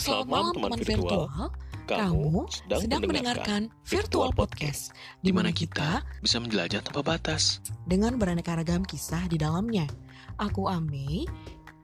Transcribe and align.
selamat 0.00 0.26
malam 0.32 0.52
teman 0.56 0.80
virtual. 0.80 1.24
Kamu 1.90 2.46
sedang 2.48 3.02
mendengarkan 3.02 3.60
Virtual 3.82 4.30
Podcast, 4.30 4.94
di 5.20 5.34
mana 5.34 5.50
kita 5.50 6.06
bisa 6.22 6.38
menjelajah 6.38 6.80
tanpa 6.86 7.02
batas. 7.02 7.58
dengan 7.84 8.14
beraneka 8.16 8.54
ragam 8.54 8.86
kisah 8.86 9.26
di 9.26 9.36
dalamnya. 9.36 9.84
Aku 10.38 10.70
Ame, 10.70 11.28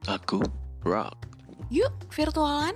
Aku 0.09 0.41
Rock. 0.87 1.18
yuk 1.68 1.93
virtualan. 2.09 2.73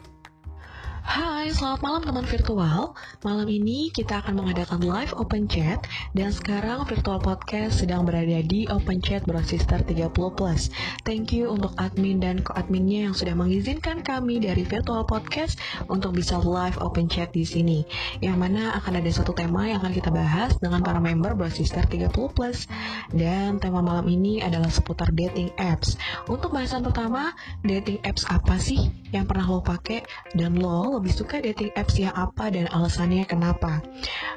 Hai, 1.00 1.48
selamat 1.48 1.80
malam 1.80 2.02
teman 2.04 2.26
virtual. 2.28 2.92
Malam 3.24 3.48
ini 3.48 3.88
kita 3.88 4.20
akan 4.20 4.36
mengadakan 4.36 4.84
live 4.84 5.16
open 5.16 5.48
chat 5.48 5.80
dan 6.12 6.28
sekarang 6.28 6.84
Virtual 6.84 7.16
Podcast 7.16 7.80
sedang 7.80 8.04
berada 8.04 8.44
di 8.44 8.68
open 8.68 9.00
chat 9.00 9.24
Brosister 9.24 9.80
30 9.80 10.12
Plus. 10.12 10.68
Thank 11.08 11.32
you 11.32 11.48
untuk 11.48 11.72
admin 11.80 12.20
dan 12.20 12.44
co-adminnya 12.44 13.08
yang 13.08 13.16
sudah 13.16 13.32
mengizinkan 13.32 14.04
kami 14.04 14.44
dari 14.44 14.60
Virtual 14.68 15.08
Podcast 15.08 15.56
untuk 15.88 16.12
bisa 16.12 16.36
live 16.36 16.76
open 16.84 17.08
chat 17.08 17.32
di 17.32 17.48
sini. 17.48 17.80
Yang 18.20 18.36
mana 18.36 18.76
akan 18.76 19.00
ada 19.00 19.08
satu 19.08 19.32
tema 19.32 19.72
yang 19.72 19.80
akan 19.80 19.96
kita 19.96 20.12
bahas 20.12 20.52
dengan 20.60 20.84
para 20.84 21.00
member 21.00 21.32
Brosister 21.32 21.80
30 21.80 22.12
Plus. 22.12 22.68
Dan 23.08 23.56
tema 23.56 23.80
malam 23.80 24.04
ini 24.04 24.44
adalah 24.44 24.68
seputar 24.68 25.16
dating 25.16 25.48
apps. 25.56 25.96
Untuk 26.28 26.52
bahasan 26.52 26.84
pertama, 26.84 27.32
dating 27.64 28.04
apps 28.04 28.28
apa 28.28 28.60
sih 28.60 28.92
yang 29.16 29.24
pernah 29.24 29.48
lo 29.48 29.64
pakai 29.64 30.04
dan 30.36 30.60
lo 30.60 30.89
lebih 30.90 31.14
suka 31.14 31.38
dating 31.38 31.70
apps 31.78 31.94
yang 31.94 32.10
apa 32.18 32.50
dan 32.50 32.66
alasannya 32.74 33.22
kenapa? 33.22 33.78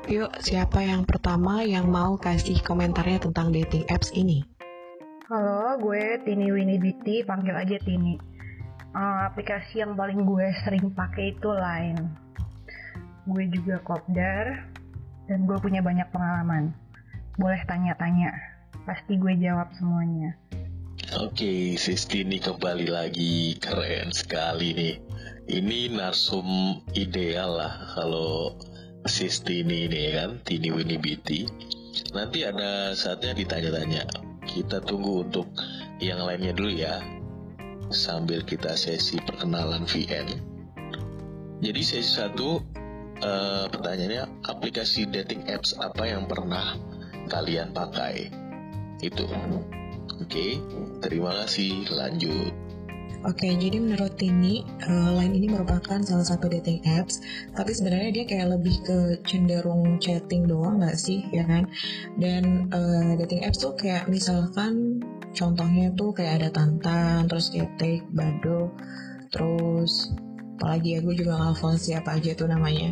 Yuk, 0.05 0.30
siapa 0.45 0.85
yang 0.85 1.03
pertama 1.09 1.66
yang 1.66 1.89
mau 1.89 2.13
kasih 2.21 2.62
komentarnya 2.62 3.26
tentang 3.26 3.49
dating 3.49 3.89
apps 3.89 4.13
ini? 4.13 4.45
Halo, 5.26 5.81
gue 5.81 6.21
Tini 6.21 6.53
Winnie 6.53 6.77
Beauty, 6.77 7.26
panggil 7.26 7.57
aja 7.57 7.81
Tini. 7.81 8.13
Eh, 8.93 9.20
aplikasi 9.26 9.82
yang 9.82 9.98
paling 9.98 10.21
gue 10.21 10.48
sering 10.62 10.93
pakai 10.93 11.34
itu 11.34 11.49
Line. 11.49 12.05
Gue 13.26 13.49
juga 13.49 13.82
kopdar 13.82 14.70
dan 15.26 15.49
gue 15.49 15.57
punya 15.57 15.82
banyak 15.82 16.05
pengalaman. 16.13 16.77
Boleh 17.41 17.65
tanya-tanya, 17.65 18.29
pasti 18.85 19.17
gue 19.17 19.34
jawab 19.41 19.73
semuanya. 19.82 20.38
Oke, 21.17 21.73
Sisti 21.77 22.21
ini 22.21 22.38
kembali 22.38 22.88
lagi 22.93 23.57
keren 23.57 24.13
sekali 24.13 24.77
nih. 24.77 24.95
Ini 25.44 25.91
narsum 25.91 26.80
ideal 26.96 27.60
lah 27.60 27.91
kalau 27.91 28.55
Sisti 29.04 29.68
ini 29.68 29.91
nih 29.91 30.16
kan, 30.16 30.40
Tini 30.48 30.72
Winnie 30.72 30.96
Beauty. 30.96 31.44
Nanti 32.16 32.48
ada 32.48 32.96
saatnya 32.96 33.35
ditanya-tanya. 33.35 34.08
Kita 34.48 34.80
tunggu 34.80 35.27
untuk 35.27 35.52
yang 36.00 36.24
lainnya 36.24 36.55
dulu 36.55 36.72
ya. 36.72 37.04
Sambil 37.91 38.48
kita 38.48 38.80
sesi 38.80 39.20
perkenalan 39.20 39.84
VN. 39.84 40.27
Jadi 41.60 41.82
sesi 41.84 42.07
satu 42.07 42.63
eh, 43.20 43.66
pertanyaannya 43.68 44.48
aplikasi 44.48 45.12
dating 45.12 45.52
apps 45.52 45.76
apa 45.76 46.07
yang 46.07 46.24
pernah 46.24 46.80
kalian 47.28 47.76
pakai? 47.76 48.32
Itu. 49.04 49.28
Oke, 50.24 50.63
terima 51.04 51.44
kasih. 51.44 51.91
Lanjut. 51.91 52.63
Oke, 53.24 53.48
jadi 53.55 53.79
menurut 53.79 54.20
Tini, 54.20 54.68
eh, 54.84 55.10
Line 55.16 55.32
ini 55.40 55.48
merupakan 55.48 55.96
salah 56.04 56.27
satu 56.27 56.52
dating 56.52 56.84
apps, 56.84 57.24
tapi 57.55 57.71
sebenarnya 57.71 58.12
dia 58.12 58.26
kayak 58.27 58.60
lebih 58.60 58.76
ke 58.84 58.98
cenderung 59.24 59.96
chatting 60.04 60.43
doang 60.43 60.84
nggak 60.84 60.99
sih, 60.99 61.24
ya 61.32 61.48
kan? 61.48 61.63
Dan 62.20 62.68
eh, 62.68 63.16
dating 63.24 63.48
apps 63.48 63.63
tuh 63.63 63.79
kayak 63.79 64.12
misalkan 64.12 65.00
contohnya 65.31 65.96
tuh 65.96 66.12
kayak 66.12 66.44
ada 66.44 66.50
Tantan, 66.51 67.31
terus 67.31 67.47
Ketek, 67.47 68.03
Bado, 68.12 68.75
terus 69.31 70.12
apalagi 70.59 70.96
ya 70.96 71.00
gue 71.00 71.16
juga 71.16 71.40
nggak 71.40 71.50
hafal 71.56 71.79
siapa 71.79 72.19
aja 72.19 72.35
tuh 72.35 72.51
namanya. 72.51 72.91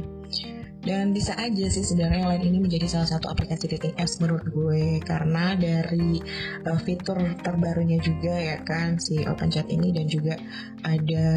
Dan 0.81 1.13
bisa 1.13 1.37
aja 1.37 1.65
sih 1.69 1.85
sebenarnya 1.85 2.25
Line 2.25 2.45
ini 2.49 2.59
menjadi 2.61 2.89
salah 2.89 3.05
satu 3.05 3.29
aplikasi 3.29 3.69
dating 3.69 3.93
apps 4.01 4.17
menurut 4.17 4.45
gue. 4.49 4.97
Karena 5.05 5.53
dari 5.53 6.17
uh, 6.65 6.79
fitur 6.81 7.21
terbarunya 7.45 8.01
juga 8.01 8.33
ya 8.33 8.57
kan 8.65 8.97
si 8.97 9.21
open 9.23 9.53
chat 9.53 9.69
ini. 9.69 9.93
Dan 9.93 10.09
juga 10.09 10.35
ada 10.81 11.29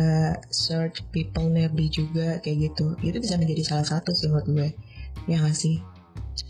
search 0.48 1.04
people 1.12 1.52
nearby 1.52 1.92
juga 1.92 2.40
kayak 2.40 2.72
gitu. 2.72 2.96
Itu 3.04 3.20
bisa 3.20 3.36
menjadi 3.36 3.62
salah 3.62 3.86
satu 3.86 4.16
sih 4.16 4.32
menurut 4.32 4.48
gue. 4.48 4.68
Ya 5.28 5.40
nggak 5.40 5.56
sih? 5.56 5.80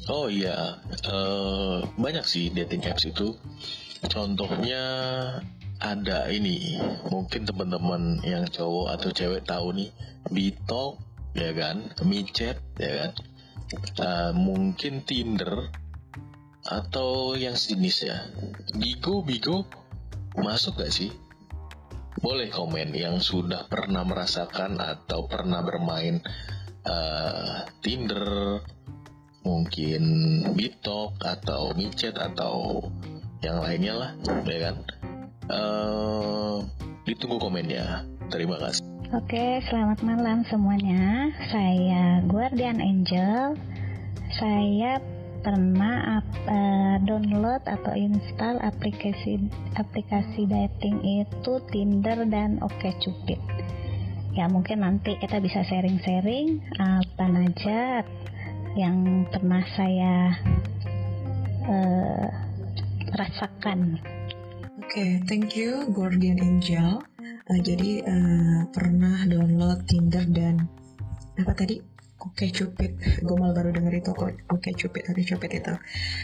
Oh 0.08 0.28
iya, 0.28 0.80
eh, 1.08 1.78
banyak 1.96 2.24
sih 2.24 2.52
dating 2.52 2.84
apps 2.88 3.08
itu. 3.08 3.36
Contohnya 4.04 4.84
ada 5.80 6.28
ini, 6.28 6.76
mungkin 7.08 7.48
teman-teman 7.48 8.20
yang 8.20 8.44
cowok 8.48 8.96
atau 8.96 9.08
cewek 9.12 9.48
tahu 9.48 9.72
nih, 9.72 9.90
Bitalk, 10.28 11.00
ya 11.34 11.50
kan, 11.52 11.92
Micet, 12.06 12.58
ya 12.78 12.92
kan, 13.04 13.12
Eh, 13.74 14.32
mungkin 14.36 15.02
Tinder 15.02 15.72
atau 16.64 17.34
yang 17.34 17.56
sejenis 17.56 17.96
ya. 18.06 18.18
Bigo, 18.76 19.24
Bigo, 19.24 19.66
masuk 20.36 20.84
gak 20.84 20.92
sih? 20.92 21.10
Boleh 22.20 22.48
komen 22.48 22.94
yang 22.94 23.20
sudah 23.20 23.68
pernah 23.68 24.06
merasakan 24.06 24.80
atau 24.80 25.26
pernah 25.26 25.60
bermain 25.64 26.22
eh, 26.84 27.56
Tinder, 27.80 28.60
mungkin 29.44 30.02
Bitok 30.54 31.20
atau 31.20 31.74
Micet 31.74 32.16
atau 32.16 32.88
yang 33.40 33.60
lainnya 33.60 33.94
lah, 33.96 34.10
ya 34.46 34.58
kan? 34.70 34.76
Eh, 35.50 36.56
ditunggu 37.04 37.36
komennya. 37.40 38.08
Terima 38.32 38.56
kasih. 38.56 38.93
Oke, 39.14 39.62
selamat 39.70 40.02
malam 40.02 40.42
semuanya. 40.42 41.30
Saya 41.46 42.18
Guardian 42.26 42.82
Angel. 42.82 43.54
Saya 44.34 44.98
pernah 45.38 46.18
ap- 46.18 46.46
eh, 46.50 46.96
download 47.06 47.62
atau 47.62 47.94
install 47.94 48.58
aplikasi 48.58 49.38
aplikasi 49.78 50.50
dating 50.50 50.98
itu 51.22 51.52
Tinder 51.70 52.26
dan 52.26 52.58
OkCupid. 52.58 53.38
Ya 54.34 54.50
mungkin 54.50 54.82
nanti 54.82 55.14
kita 55.22 55.38
bisa 55.38 55.62
sharing-sharing 55.62 56.74
apa 56.82 57.30
aja 57.30 58.02
yang 58.74 59.30
pernah 59.30 59.62
saya 59.78 60.34
eh, 61.70 62.28
rasakan. 63.14 63.94
oke 64.82 65.06
thank 65.30 65.54
you 65.54 65.86
Guardian 65.94 66.42
Angel 66.42 67.13
Uh, 67.44 67.60
jadi 67.60 68.00
uh, 68.08 68.60
pernah 68.72 69.28
download 69.28 69.84
Tinder 69.84 70.24
dan 70.32 70.64
apa 71.36 71.52
tadi? 71.52 71.76
Oke 72.24 72.48
Cupid. 72.48 72.96
Gue 73.26 73.36
malah 73.36 73.52
baru 73.52 73.70
denger 73.76 74.00
itu 74.00 74.10
kok. 74.16 74.32
Oke 74.48 74.72
Cupid 74.72 75.12
atau 75.12 75.20
Cupid 75.20 75.50
itu. 75.52 75.74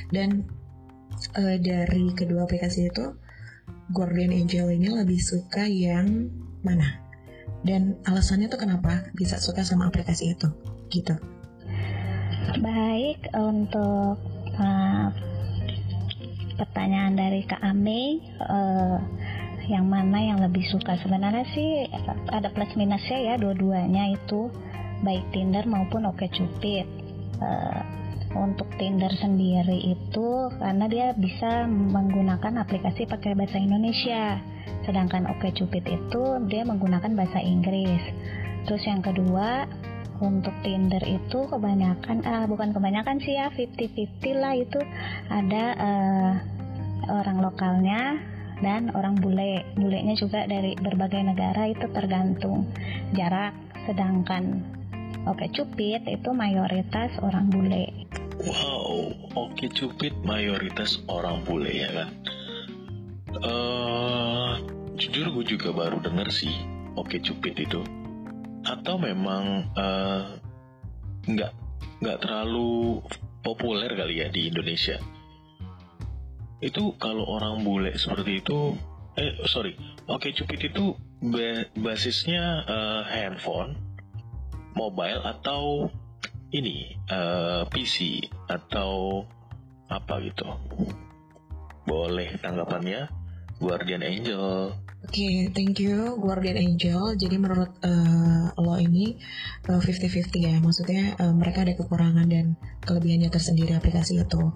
Dan 0.09 0.49
uh, 1.37 1.57
dari 1.61 2.17
kedua 2.17 2.49
aplikasi 2.49 2.89
itu 2.89 3.13
Guardian 3.93 4.33
Angel 4.33 4.73
ini 4.73 4.89
lebih 4.89 5.21
suka 5.21 5.69
yang 5.69 6.33
mana? 6.65 7.05
Dan 7.61 8.01
alasannya 8.09 8.49
tuh 8.49 8.65
kenapa 8.65 9.13
bisa 9.13 9.37
suka 9.37 9.61
sama 9.61 9.93
aplikasi 9.93 10.33
itu? 10.33 10.49
Gitu. 10.89 11.13
Baik 12.65 13.29
untuk 13.37 14.17
uh, 14.57 15.07
pertanyaan 16.57 17.13
dari 17.13 17.45
Kak 17.45 17.61
Ame, 17.61 18.25
uh, 18.41 18.97
yang 19.71 19.87
mana 19.87 20.19
yang 20.19 20.43
lebih 20.43 20.67
suka? 20.67 20.99
Sebenarnya 20.99 21.47
sih 21.55 21.87
ada 22.27 22.51
plus 22.51 22.75
minusnya 22.75 23.19
ya 23.23 23.35
dua-duanya 23.39 24.11
itu 24.11 24.51
baik 25.07 25.31
Tinder 25.31 25.63
maupun 25.71 26.11
OkCupid. 26.11 26.87
Uh, 27.41 27.81
untuk 28.31 28.71
Tinder 28.79 29.11
sendiri 29.11 29.91
itu 29.91 30.29
karena 30.63 30.87
dia 30.87 31.11
bisa 31.19 31.67
menggunakan 31.67 32.63
aplikasi 32.63 33.03
pakai 33.11 33.35
bahasa 33.35 33.59
Indonesia, 33.59 34.39
sedangkan 34.87 35.27
OkCupid 35.35 35.85
itu 35.87 36.23
dia 36.47 36.63
menggunakan 36.63 37.11
bahasa 37.19 37.43
Inggris. 37.43 38.03
Terus 38.71 38.87
yang 38.87 39.03
kedua 39.03 39.67
untuk 40.21 40.53
Tinder 40.63 41.01
itu 41.03 41.49
kebanyakan 41.49 42.23
ah 42.29 42.45
bukan 42.45 42.77
kebanyakan 42.77 43.19
sih 43.25 43.41
ya 43.41 43.49
50-50 43.51 44.37
lah 44.37 44.55
itu 44.55 44.81
ada 45.33 45.65
eh, 45.81 46.33
orang 47.09 47.41
lokalnya 47.41 48.21
dan 48.61 48.93
orang 48.93 49.17
bule 49.19 49.65
bulenya 49.77 50.15
juga 50.17 50.45
dari 50.45 50.77
berbagai 50.77 51.21
negara 51.21 51.69
itu 51.69 51.89
tergantung 51.93 52.69
jarak 53.17 53.57
sedangkan 53.89 54.65
oke 55.25 55.45
cupid 55.53 56.05
itu 56.07 56.31
mayoritas 56.33 57.13
orang 57.25 57.49
bule 57.49 58.01
Wow, 58.41 59.13
oke 59.37 59.69
Cupid 59.77 60.25
mayoritas 60.25 61.05
orang 61.13 61.45
bule 61.45 61.69
ya 61.69 61.93
kan. 61.93 62.09
Eh, 63.37 64.53
jujur 64.97 65.29
gue 65.37 65.45
juga 65.45 65.77
baru 65.77 66.01
denger 66.01 66.33
sih 66.33 66.57
oke 66.97 67.21
Cupid 67.21 67.55
itu. 67.61 67.85
Atau 68.65 68.97
memang 68.97 69.69
eh, 69.77 70.41
nggak 71.29 71.53
nggak 72.01 72.19
terlalu 72.25 73.05
populer 73.45 73.93
kali 73.93 74.25
ya 74.25 74.33
di 74.33 74.49
Indonesia. 74.49 74.97
Itu 76.61 76.97
kalau 77.01 77.25
orang 77.25 77.65
bule 77.65 77.97
seperti 77.97 78.45
itu, 78.45 78.77
eh 79.17 79.41
sorry, 79.49 79.77
oke 80.09 80.29
Cupid 80.33 80.73
itu 80.73 80.93
ba- 81.25 81.69
basisnya 81.77 82.65
eh, 82.69 83.03
handphone 83.09 83.77
mobile 84.77 85.25
atau 85.27 85.91
ini 86.51 86.99
uh, 87.11 87.15
eh, 87.15 87.63
PC 87.71 88.27
atau 88.51 89.23
apa 89.91 90.19
gitu. 90.23 90.47
Boleh 91.87 92.39
tanggapannya 92.39 93.11
Guardian 93.59 94.03
Angel 94.03 94.75
Oke, 95.01 95.25
okay, 95.25 95.37
thank 95.57 95.81
you 95.81 96.21
Guardian 96.21 96.61
Angel. 96.61 97.17
Jadi 97.17 97.41
menurut 97.41 97.73
uh, 97.81 98.53
lo 98.61 98.77
ini 98.77 99.17
uh, 99.73 99.81
50-50 99.81 100.29
ya, 100.37 100.61
maksudnya 100.61 101.17
uh, 101.17 101.33
mereka 101.33 101.65
ada 101.65 101.73
kekurangan 101.73 102.29
dan 102.29 102.53
kelebihannya 102.85 103.33
tersendiri 103.33 103.73
aplikasi 103.73 104.21
itu. 104.21 104.53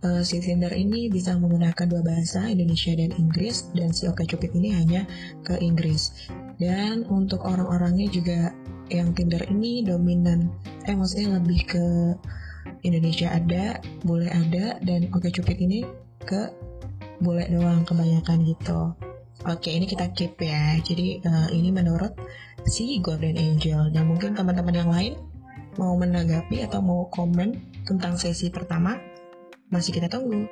Uh, 0.00 0.24
si 0.24 0.40
Tinder 0.40 0.72
ini 0.72 1.12
bisa 1.12 1.36
menggunakan 1.36 1.84
dua 1.84 2.00
bahasa, 2.00 2.48
Indonesia 2.48 2.96
dan 2.96 3.12
Inggris, 3.20 3.68
dan 3.76 3.92
si 3.92 4.08
OkCupid 4.08 4.56
ini 4.56 4.72
hanya 4.72 5.04
ke 5.44 5.60
Inggris. 5.60 6.16
Dan 6.56 7.04
untuk 7.12 7.44
orang-orangnya 7.44 8.08
juga 8.08 8.48
yang 8.88 9.12
Tinder 9.12 9.44
ini 9.44 9.84
dominan, 9.84 10.56
eh 10.88 10.96
maksudnya 10.96 11.36
lebih 11.36 11.68
ke 11.68 11.84
Indonesia 12.80 13.28
ada, 13.28 13.76
boleh 14.08 14.32
ada, 14.32 14.80
dan 14.80 15.12
OkCupid 15.12 15.60
ini 15.60 15.84
ke 16.24 16.48
boleh 17.20 17.44
doang 17.52 17.84
kebanyakan 17.84 18.40
gitu. 18.48 19.11
Oke, 19.42 19.74
ini 19.74 19.90
kita 19.90 20.06
keep 20.14 20.38
ya. 20.38 20.78
Jadi 20.78 21.18
uh, 21.26 21.50
ini 21.50 21.74
menurut 21.74 22.14
si 22.62 23.02
Golden 23.02 23.34
Angel. 23.34 23.90
Dan 23.90 24.06
mungkin 24.06 24.38
teman-teman 24.38 24.70
yang 24.70 24.86
lain 24.86 25.18
mau 25.74 25.98
menanggapi 25.98 26.62
atau 26.62 26.78
mau 26.78 27.10
komen 27.10 27.58
tentang 27.82 28.14
sesi 28.14 28.54
pertama, 28.54 28.94
masih 29.66 29.98
kita 29.98 30.06
tunggu. 30.06 30.46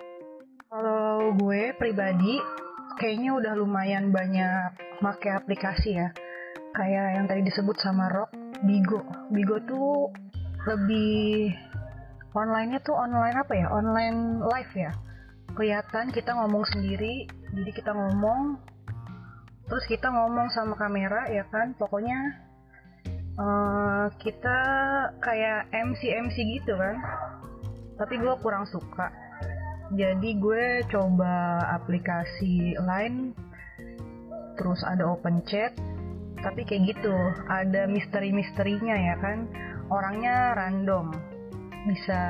Kalau 0.66 1.30
gue 1.38 1.70
pribadi, 1.78 2.42
kayaknya 2.98 3.30
udah 3.38 3.52
lumayan 3.54 4.10
banyak 4.10 4.74
pakai 4.98 5.38
aplikasi 5.38 5.94
ya. 5.94 6.10
Kayak 6.74 7.06
yang 7.14 7.26
tadi 7.30 7.46
disebut 7.46 7.78
sama 7.78 8.10
Rock, 8.10 8.34
Bigo. 8.66 9.06
Bigo 9.30 9.62
tuh 9.70 10.10
lebih 10.66 11.54
online-nya 12.34 12.82
tuh 12.82 12.98
online 12.98 13.38
apa 13.38 13.54
ya? 13.54 13.70
Online 13.70 14.42
live 14.42 14.74
ya. 14.74 14.90
Kelihatan 15.54 16.10
kita 16.10 16.34
ngomong 16.34 16.66
sendiri, 16.74 17.30
jadi 17.54 17.70
kita 17.70 17.94
ngomong 17.94 18.69
terus 19.70 19.86
kita 19.86 20.10
ngomong 20.10 20.50
sama 20.50 20.74
kamera 20.74 21.30
ya 21.30 21.46
kan? 21.46 21.78
Pokoknya 21.78 22.18
uh, 23.38 24.10
kita 24.18 24.58
kayak 25.22 25.70
MC 25.70 26.10
MC 26.10 26.36
gitu 26.58 26.74
kan? 26.74 26.98
Tapi 27.94 28.18
gue 28.18 28.34
kurang 28.42 28.66
suka. 28.66 29.14
Jadi 29.94 30.42
gue 30.42 30.82
coba 30.90 31.62
aplikasi 31.78 32.74
lain 32.82 33.30
terus 34.58 34.82
ada 34.82 35.06
open 35.06 35.46
chat 35.46 35.70
tapi 36.42 36.66
kayak 36.66 36.90
gitu. 36.90 37.14
Ada 37.46 37.86
misteri-misterinya 37.86 38.98
ya 38.98 39.16
kan? 39.22 39.46
Orangnya 39.86 40.58
random. 40.58 41.14
Bisa 41.86 42.22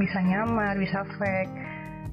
bisa 0.00 0.18
nyamar 0.24 0.80
bisa 0.80 1.04
fake. 1.20 1.52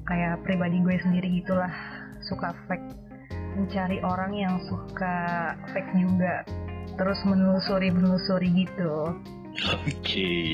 Kayak 0.04 0.44
pribadi 0.44 0.76
gue 0.84 0.96
sendiri 1.00 1.40
gitulah 1.40 1.72
suka 2.20 2.52
fake 2.68 3.11
mencari 3.56 3.98
orang 4.04 4.32
yang 4.32 4.54
suka 4.66 5.16
fake 5.72 5.92
juga. 5.96 6.44
Terus 6.96 7.18
menelusuri 7.24 7.88
menelusuri 7.88 8.48
gitu. 8.66 9.16
Oke. 9.52 9.92
Okay. 10.00 10.52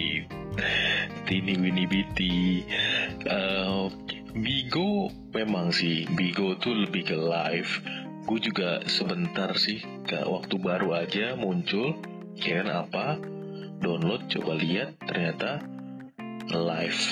Tini 1.27 1.55
Winnie 1.55 1.87
Biti 1.87 2.67
uh, 3.31 3.87
Bigo 4.35 5.13
memang 5.31 5.71
sih 5.71 6.09
Bigo 6.11 6.59
tuh 6.59 6.75
lebih 6.75 7.15
ke 7.15 7.17
live. 7.19 7.73
Gue 8.27 8.39
juga 8.43 8.85
sebentar 8.91 9.55
sih 9.57 9.81
ke 10.05 10.27
waktu 10.27 10.55
baru 10.59 10.99
aja 10.99 11.39
muncul. 11.39 11.97
Kirain 12.39 12.71
apa? 12.71 13.19
Download 13.79 14.27
coba 14.31 14.53
lihat 14.59 14.99
ternyata 15.07 15.63
live. 16.51 17.03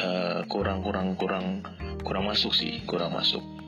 Uh, 0.00 0.46
kurang 0.46 0.86
kurang 0.86 1.18
kurang 1.18 1.66
kurang 2.00 2.24
masuk 2.30 2.54
sih 2.54 2.80
kurang 2.86 3.12
masuk 3.12 3.59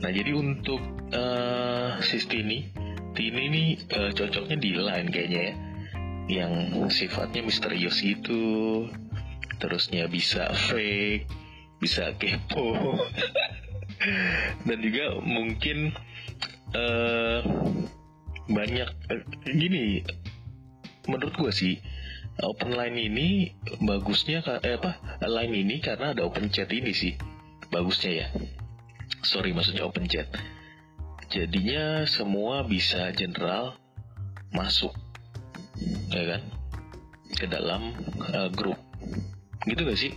Nah 0.00 0.10
jadi 0.10 0.32
untuk 0.32 0.80
uh, 1.12 2.00
si 2.00 2.16
Tini, 2.24 2.72
Tini 3.12 3.42
ini 3.52 3.64
uh, 3.92 4.10
cocoknya 4.16 4.56
di 4.56 4.72
line 4.72 5.08
kayaknya 5.12 5.42
ya, 5.44 5.54
yang 6.40 6.52
sifatnya 6.88 7.44
misterius 7.44 8.00
itu, 8.00 8.88
terusnya 9.60 10.08
bisa 10.08 10.48
fake, 10.56 11.28
bisa 11.84 12.16
kepo, 12.16 12.96
dan 14.66 14.78
juga 14.80 15.20
mungkin 15.20 15.92
uh, 16.72 17.44
banyak 18.48 18.88
uh, 18.88 19.22
gini, 19.44 20.00
menurut 21.04 21.36
gue 21.36 21.52
sih 21.52 21.76
open 22.40 22.72
line 22.72 22.96
ini 22.96 23.28
bagusnya 23.84 24.40
eh 24.64 24.80
apa 24.80 24.96
line 25.28 25.54
ini 25.60 25.76
karena 25.84 26.16
ada 26.16 26.24
open 26.24 26.48
chat 26.48 26.72
ini 26.72 26.96
sih 26.96 27.12
bagusnya 27.68 28.24
ya 28.24 28.28
sorry 29.22 29.52
maksudnya 29.54 29.86
open 29.86 30.08
chat. 30.08 30.28
Jadinya 31.30 32.04
semua 32.10 32.66
bisa 32.66 33.14
general 33.14 33.78
masuk 34.50 34.90
ya 36.10 36.36
kan? 36.36 36.42
Ke 37.30 37.46
dalam 37.46 37.94
uh, 38.34 38.50
grup. 38.50 38.76
Gitu 39.64 39.80
gak 39.86 40.00
sih? 40.00 40.12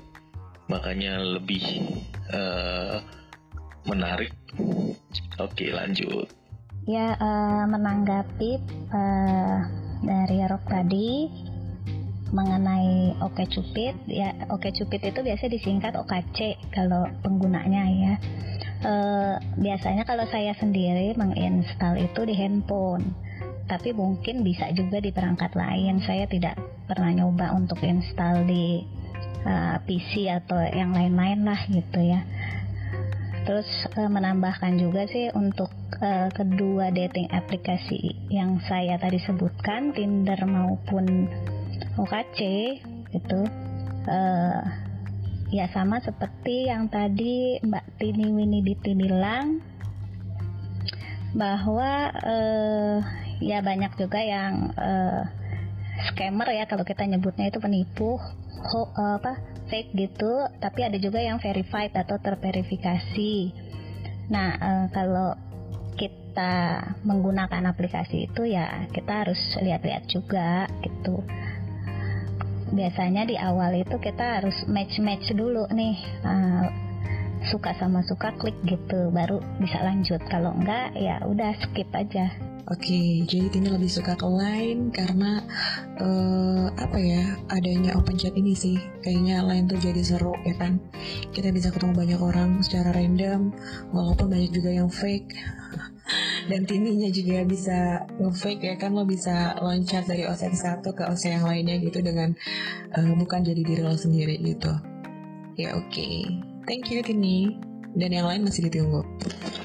Makanya 0.67 1.21
lebih 1.21 1.63
uh, 2.33 2.97
menarik. 3.85 4.33
Oke 5.37 5.69
lanjut. 5.69 6.25
Ya 6.83 7.15
uh, 7.15 7.63
menanggapi 7.69 8.59
uh, 8.91 9.57
dari 10.03 10.37
Rok 10.43 10.63
tadi 10.67 11.09
mengenai 12.33 13.13
Oke 13.21 13.45
Cupid 13.45 14.09
ya 14.09 14.33
Oke 14.49 14.73
Cupid 14.73 15.13
itu 15.13 15.19
biasa 15.21 15.45
disingkat 15.47 15.93
OKC 15.93 16.57
kalau 16.73 17.05
penggunanya 17.21 17.85
ya. 17.87 18.13
Uh, 18.83 19.39
biasanya 19.55 20.03
kalau 20.03 20.27
saya 20.27 20.51
sendiri 20.59 21.15
menginstal 21.15 21.95
itu 21.95 22.27
di 22.27 22.35
handphone 22.35 23.15
tapi 23.63 23.95
mungkin 23.95 24.43
bisa 24.43 24.67
juga 24.75 24.99
di 24.99 25.15
perangkat 25.15 25.55
lain. 25.55 26.03
Saya 26.03 26.27
tidak 26.27 26.59
pernah 26.83 27.15
nyoba 27.15 27.55
untuk 27.55 27.79
install 27.79 28.43
di 28.43 28.83
uh, 29.47 29.47
eh, 29.47 29.77
PC 29.87 30.27
atau 30.27 30.59
yang 30.67 30.91
lain-lain 30.91 31.47
lah 31.47 31.61
gitu 31.71 32.03
ya. 32.03 32.27
Terus 33.47 33.69
uh, 33.95 34.11
menambahkan 34.11 34.75
juga 34.75 35.07
sih 35.07 35.31
untuk 35.31 35.71
kedua 36.35 36.91
dating 36.91 37.31
aplikasi 37.31 38.27
yang 38.27 38.59
saya 38.67 38.99
tadi 38.99 39.23
sebutkan 39.23 39.95
Tinder 39.95 40.35
maupun 40.43 41.31
OKC 41.93 42.39
itu 43.13 43.41
uh, 44.09 44.63
ya 45.53 45.69
sama 45.69 46.01
seperti 46.01 46.65
yang 46.65 46.89
tadi 46.89 47.61
Mbak 47.61 47.85
Tini 48.01 48.33
Winiditi 48.33 48.97
bilang 48.97 49.61
bahwa 51.37 52.09
uh, 52.09 52.97
ya 53.37 53.61
banyak 53.61 53.93
juga 53.97 54.17
yang 54.21 54.73
uh, 54.73 55.21
scammer 56.09 56.49
ya 56.49 56.65
kalau 56.65 56.81
kita 56.81 57.05
nyebutnya 57.05 57.53
itu 57.53 57.61
penipu 57.61 58.17
ho, 58.73 58.81
uh, 58.97 59.21
apa 59.21 59.37
fake 59.69 59.93
gitu. 59.93 60.49
Tapi 60.57 60.79
ada 60.89 60.97
juga 60.97 61.21
yang 61.21 61.37
verified 61.37 61.93
atau 61.93 62.17
terverifikasi. 62.17 63.33
Nah 64.33 64.49
uh, 64.57 64.85
kalau 64.89 65.37
kita 65.93 66.81
menggunakan 67.05 67.69
aplikasi 67.69 68.25
itu 68.25 68.49
ya 68.49 68.89
kita 68.89 69.25
harus 69.25 69.37
lihat-lihat 69.61 70.09
juga 70.09 70.65
gitu 70.81 71.21
biasanya 72.73 73.23
di 73.29 73.37
awal 73.37 73.77
itu 73.77 73.95
kita 74.01 74.41
harus 74.41 74.65
match-match 74.65 75.31
dulu 75.37 75.69
nih 75.69 75.95
uh, 76.25 76.67
suka 77.47 77.75
sama 77.77 78.01
suka 78.07 78.33
klik 78.39 78.55
gitu 78.65 79.13
baru 79.13 79.39
bisa 79.61 79.79
lanjut. 79.85 80.19
Kalau 80.27 80.51
enggak 80.57 80.95
ya 80.97 81.21
udah 81.23 81.53
skip 81.61 81.87
aja. 81.93 82.33
Oke, 82.71 83.27
jadi 83.27 83.51
Tini 83.51 83.67
lebih 83.67 83.91
suka 83.91 84.15
ke 84.15 84.23
Line 84.23 84.87
karena 84.95 85.43
uh, 85.99 86.71
apa 86.79 86.95
ya 86.95 87.35
adanya 87.51 87.91
open 87.99 88.15
chat 88.15 88.31
ini 88.39 88.55
sih. 88.55 88.79
Kayaknya 89.03 89.43
Line 89.43 89.67
tuh 89.67 89.83
jadi 89.83 89.99
seru 89.99 90.31
ya 90.47 90.55
kan? 90.55 90.79
Kita 91.35 91.51
bisa 91.51 91.75
ketemu 91.75 91.91
banyak 91.91 92.19
orang 92.23 92.63
secara 92.63 92.95
random 92.95 93.51
walaupun 93.91 94.31
banyak 94.31 94.55
juga 94.55 94.71
yang 94.71 94.87
fake 94.87 95.35
dan 96.51 96.67
tininya 96.67 97.07
juga 97.07 97.47
bisa 97.47 98.03
nge-fake 98.19 98.63
ya 98.63 98.75
kan 98.75 98.91
lo 98.91 99.07
bisa 99.07 99.55
loncat 99.63 100.03
dari 100.03 100.27
OS 100.27 100.43
yang 100.43 100.57
satu 100.57 100.91
ke 100.91 101.07
OS 101.07 101.23
yang 101.23 101.47
lainnya 101.47 101.79
gitu 101.79 102.03
dengan 102.03 102.35
uh, 102.95 103.13
bukan 103.15 103.47
jadi 103.47 103.61
diri 103.63 103.81
lo 103.81 103.95
sendiri 103.95 104.35
gitu. 104.43 104.71
Ya 105.55 105.77
oke. 105.77 105.87
Okay. 105.93 106.27
thank 106.67 106.91
you 106.91 106.99
Tini. 107.05 107.55
Dan 107.93 108.09
yang 108.09 108.25
lain 108.25 108.41
masih 108.41 108.73
ditunggu. 108.73 109.05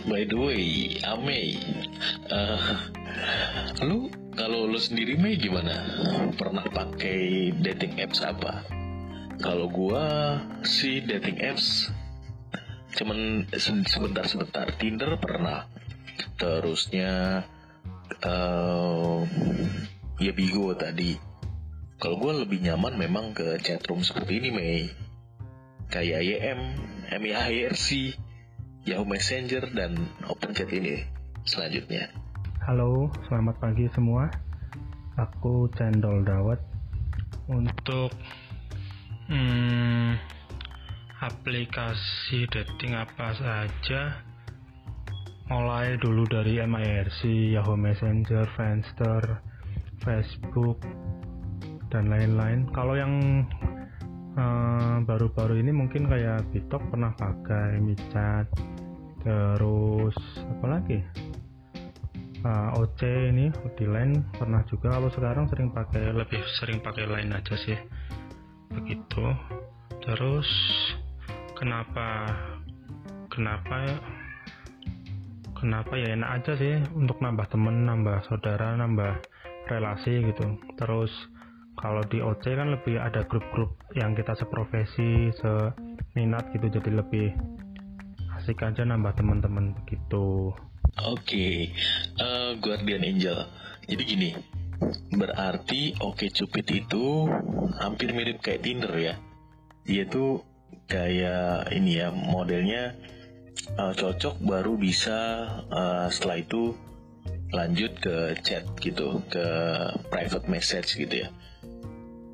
By 0.04 0.28
the 0.28 0.36
way 0.36 1.00
Ame 1.00 1.56
uh, 2.28 2.76
lu 3.80 4.12
kalau 4.36 4.68
lu 4.68 4.76
sendiri 4.76 5.16
Mei 5.16 5.40
gimana? 5.40 5.72
Pernah 6.36 6.68
pakai 6.68 7.50
dating 7.56 7.96
apps 8.04 8.20
apa? 8.20 8.68
Kalau 9.40 9.72
gua 9.72 10.36
si 10.60 11.00
dating 11.00 11.40
apps 11.40 11.88
cuman 13.00 13.48
sebentar-sebentar. 13.56 14.76
Tinder 14.76 15.16
pernah 15.16 15.64
terusnya 16.38 17.44
uh, 18.24 19.22
ya 20.18 20.32
Bigo 20.34 20.74
tadi 20.74 21.18
Kalau 21.98 22.14
gue 22.22 22.46
lebih 22.46 22.62
nyaman 22.62 22.94
memang 22.94 23.34
ke 23.34 23.58
chatroom 23.58 24.06
seperti 24.06 24.38
ini, 24.38 24.54
Mei. 24.54 24.86
Kayak 25.90 26.22
YM, 26.30 26.60
MIRC, 27.10 28.14
Yahoo 28.86 29.02
Messenger, 29.02 29.66
dan 29.74 29.98
Open 30.30 30.54
Chat 30.54 30.70
ini 30.70 31.02
selanjutnya. 31.42 32.06
Halo, 32.62 33.10
selamat 33.26 33.58
pagi 33.58 33.90
semua. 33.98 34.30
Aku 35.18 35.66
Cendol 35.74 36.22
Dawet. 36.22 36.62
Untuk 37.50 38.14
hmm, 39.26 40.14
aplikasi 41.18 42.46
dating 42.46 42.94
apa 42.94 43.34
saja, 43.34 44.22
mulai 45.48 45.96
dulu 45.96 46.28
dari 46.28 46.60
MIRC, 46.60 47.52
Yahoo 47.56 47.76
Messenger, 47.76 48.44
Friendster, 48.52 49.40
Facebook, 50.04 50.84
dan 51.88 52.12
lain-lain. 52.12 52.68
Kalau 52.76 52.94
yang 52.94 53.44
eh, 54.36 54.96
baru-baru 55.08 55.56
uh, 55.56 55.60
ini 55.60 55.72
mungkin 55.72 56.04
kayak 56.06 56.44
Bitok 56.52 56.92
pernah 56.92 57.16
pakai 57.16 57.80
Micat, 57.80 58.46
terus 59.24 60.16
apa 60.44 60.66
lagi? 60.68 61.00
Uh, 62.44 62.70
eh, 62.70 62.80
OC 62.84 63.00
ini 63.32 63.46
Line 63.88 64.20
pernah 64.36 64.62
juga. 64.68 64.94
Kalau 64.94 65.10
sekarang 65.10 65.48
sering 65.48 65.72
pakai 65.72 66.12
lebih 66.12 66.44
sering 66.60 66.78
pakai 66.84 67.08
Line 67.08 67.32
aja 67.32 67.56
sih. 67.56 67.78
Begitu. 68.68 69.26
Terus 70.04 70.48
kenapa 71.56 72.36
kenapa? 73.32 74.17
Kenapa 75.58 75.98
ya 75.98 76.14
enak 76.14 76.30
aja 76.42 76.52
sih 76.54 76.74
untuk 76.94 77.18
nambah 77.18 77.50
temen, 77.50 77.82
nambah 77.82 78.30
saudara, 78.30 78.78
nambah 78.78 79.18
relasi 79.66 80.22
gitu. 80.22 80.58
Terus 80.78 81.10
kalau 81.78 82.02
di 82.06 82.18
OC 82.18 82.44
kan 82.58 82.74
lebih 82.74 82.98
ada 82.98 83.22
grup-grup 83.22 83.78
yang 83.94 84.18
kita 84.18 84.34
seprofesi 84.34 85.30
seminat 85.38 86.50
gitu 86.50 86.66
jadi 86.82 86.90
lebih 86.98 87.30
asik 88.34 88.66
aja 88.66 88.82
nambah 88.82 89.14
teman-teman 89.14 89.74
begitu 89.82 90.50
oke 90.98 91.22
okay. 91.22 91.70
uh, 92.18 92.50
eh, 92.50 92.50
Guardian 92.58 93.06
Angel 93.06 93.46
jadi 93.86 94.02
gini 94.02 94.30
berarti 95.14 95.98
Oke 96.02 96.30
okay 96.30 96.30
Cupid 96.30 96.66
itu 96.70 97.26
hampir 97.82 98.14
mirip 98.14 98.38
kayak 98.38 98.62
Tinder 98.62 98.94
ya 98.94 99.14
tuh 100.06 100.46
kayak 100.86 101.74
ini 101.74 101.98
ya 101.98 102.14
modelnya 102.14 102.94
uh, 103.76 103.92
cocok 103.92 104.40
baru 104.40 104.78
bisa 104.80 105.44
uh, 105.68 106.08
setelah 106.08 106.40
itu 106.40 106.62
lanjut 107.52 107.96
ke 108.00 108.36
chat 108.44 108.64
gitu 108.80 109.20
ke 109.28 109.46
private 110.08 110.46
message 110.48 110.96
gitu 110.96 111.26
ya. 111.26 111.28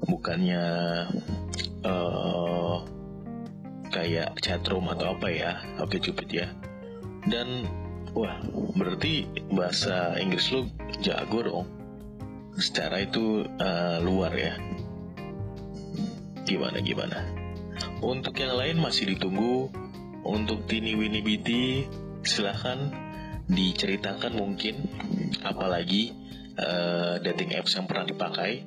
Bukannya 0.05 0.65
uh, 1.87 2.85
kayak 3.95 4.37
chatroom 4.43 4.91
atau 4.91 5.15
apa 5.15 5.29
ya 5.31 5.51
oke 5.79 5.99
cupid 6.03 6.29
ya. 6.31 6.47
Dan 7.25 7.65
wah 8.13 8.43
berarti 8.77 9.27
bahasa 9.51 10.19
Inggris 10.19 10.51
lu 10.51 10.69
jago 11.01 11.41
dong. 11.43 11.67
Secara 12.55 13.03
itu 13.03 13.47
uh, 13.59 13.99
luar 14.03 14.35
ya. 14.35 14.55
Gimana 16.45 16.79
gimana? 16.85 17.25
Untuk 18.05 18.37
yang 18.37 18.55
lain 18.61 18.79
masih 18.79 19.17
ditunggu 19.17 19.73
untuk 20.25 20.65
Tini 20.67 20.97
Winnie 20.97 21.23
Biti 21.23 21.85
silahkan 22.25 22.91
diceritakan 23.45 24.33
mungkin 24.35 24.89
apalagi 25.45 26.17
uh, 26.57 27.21
dating 27.21 27.53
apps 27.53 27.77
yang 27.77 27.85
pernah 27.85 28.09
dipakai 28.09 28.65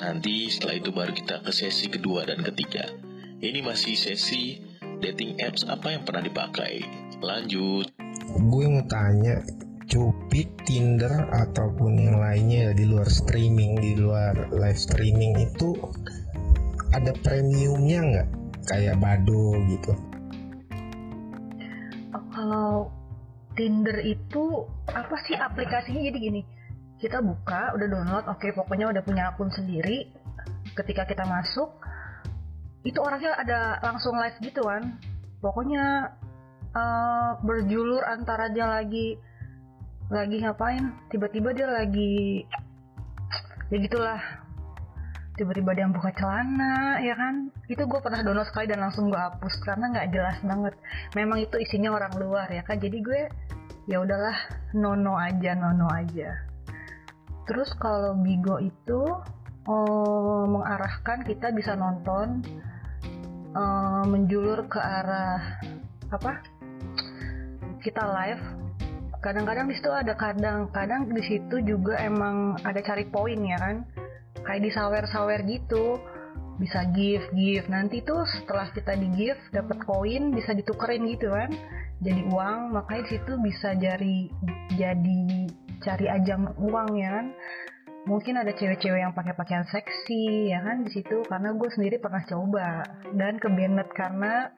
Nanti 0.00 0.48
setelah 0.48 0.80
itu 0.80 0.88
baru 0.88 1.12
kita 1.12 1.44
ke 1.44 1.52
sesi 1.52 1.92
kedua 1.92 2.24
dan 2.24 2.40
ketiga. 2.40 2.88
Ini 3.44 3.60
masih 3.60 3.92
sesi 3.92 4.56
dating 5.04 5.36
apps 5.44 5.68
apa 5.68 5.92
yang 5.92 6.08
pernah 6.08 6.24
dipakai. 6.24 6.80
Lanjut. 7.20 7.92
Gue 8.48 8.64
mau 8.72 8.86
tanya, 8.88 9.44
Cupid, 9.84 10.64
Tinder, 10.64 11.28
ataupun 11.28 12.00
yang 12.00 12.16
lainnya 12.24 12.72
di 12.72 12.88
luar 12.88 13.04
streaming, 13.04 13.76
di 13.84 13.92
luar 14.00 14.48
live 14.48 14.80
streaming 14.80 15.36
itu 15.36 15.76
ada 16.96 17.12
premiumnya 17.20 18.00
nggak? 18.00 18.28
Kayak 18.72 18.96
Bado 18.96 19.60
gitu. 19.68 19.92
Tinder 23.52 24.00
itu 24.02 24.64
apa 24.88 25.16
sih 25.28 25.36
aplikasinya? 25.36 26.00
Jadi 26.00 26.18
gini? 26.18 26.42
kita 27.02 27.18
buka 27.18 27.74
udah 27.74 27.86
download 27.90 28.26
oke 28.30 28.38
okay, 28.38 28.54
pokoknya 28.54 28.94
udah 28.94 29.02
punya 29.02 29.34
akun 29.34 29.50
sendiri. 29.50 30.06
Ketika 30.78 31.02
kita 31.02 31.26
masuk 31.26 31.74
itu 32.86 32.98
orangnya 33.02 33.34
ada 33.42 33.60
langsung 33.82 34.14
live 34.14 34.38
gitu 34.38 34.62
kan. 34.62 35.02
Pokoknya 35.42 36.14
uh, 36.70 37.42
berjulur 37.42 38.06
antara 38.06 38.46
dia 38.54 38.70
lagi 38.70 39.18
lagi 40.06 40.46
ngapain 40.46 40.94
tiba-tiba 41.10 41.50
dia 41.56 41.66
lagi 41.66 42.44
ya 43.72 43.76
gitulah 43.80 44.20
tiba-tiba 45.34 45.72
dia 45.72 45.88
buka 45.88 46.12
celana 46.12 47.00
ya 47.00 47.16
kan 47.16 47.48
itu 47.68 47.82
gue 47.88 48.00
pernah 48.04 48.20
download 48.20 48.48
sekali 48.52 48.68
dan 48.68 48.84
langsung 48.84 49.08
gue 49.08 49.16
hapus 49.16 49.54
karena 49.64 49.88
nggak 49.88 50.08
jelas 50.12 50.36
banget 50.44 50.74
memang 51.16 51.40
itu 51.40 51.56
isinya 51.56 51.96
orang 51.96 52.12
luar 52.20 52.48
ya 52.52 52.60
kan 52.62 52.76
jadi 52.76 52.98
gue 53.00 53.20
ya 53.88 53.98
udahlah 54.04 54.36
nono 54.76 55.16
aja 55.16 55.56
nono 55.56 55.88
aja 55.88 56.52
Terus 57.42 57.74
kalau 57.78 58.14
Bigo 58.22 58.62
itu 58.62 59.02
oh, 59.66 60.42
mengarahkan 60.46 61.26
kita 61.26 61.50
bisa 61.50 61.74
nonton 61.74 62.42
uh, 63.54 64.04
menjulur 64.06 64.70
ke 64.70 64.78
arah 64.78 65.58
apa? 66.14 66.38
Kita 67.82 68.02
live. 68.06 68.44
Kadang-kadang 69.22 69.70
di 69.70 69.74
situ 69.78 69.90
ada 69.90 70.14
kadang-kadang 70.18 71.10
di 71.10 71.22
situ 71.22 71.62
juga 71.62 71.98
emang 72.02 72.58
ada 72.62 72.78
cari 72.82 73.06
poin 73.10 73.38
ya 73.38 73.58
kan? 73.58 73.86
Kayak 74.42 74.62
di 74.62 74.70
sawer-sawer 74.70 75.40
gitu. 75.46 75.98
Bisa 76.60 76.86
give 76.94 77.26
give. 77.34 77.66
Nanti 77.72 78.04
tuh 78.04 78.22
setelah 78.28 78.70
kita 78.70 78.94
di 78.94 79.08
give 79.16 79.40
dapat 79.50 79.82
koin 79.82 80.30
bisa 80.30 80.52
ditukerin 80.52 81.08
gitu 81.10 81.32
kan. 81.32 81.50
Jadi 82.02 82.22
uang 82.28 82.74
makanya 82.74 83.04
situ 83.14 83.32
bisa 83.38 83.74
jadi 83.78 84.16
jadi 84.74 85.22
cari 85.82 86.06
ajang 86.10 86.54
uang 86.58 86.88
ya 86.98 87.08
kan. 87.18 87.26
Mungkin 88.02 88.34
ada 88.34 88.50
cewek-cewek 88.50 88.98
yang 88.98 89.14
pakai 89.14 89.38
pakaian 89.38 89.62
seksi 89.70 90.50
ya 90.50 90.62
kan 90.62 90.82
di 90.82 90.90
situ. 90.90 91.22
Karena 91.26 91.54
gue 91.54 91.68
sendiri 91.70 92.02
pernah 92.02 92.22
coba. 92.26 92.82
Dan 93.14 93.38
kebenet 93.38 93.90
karena 93.94 94.50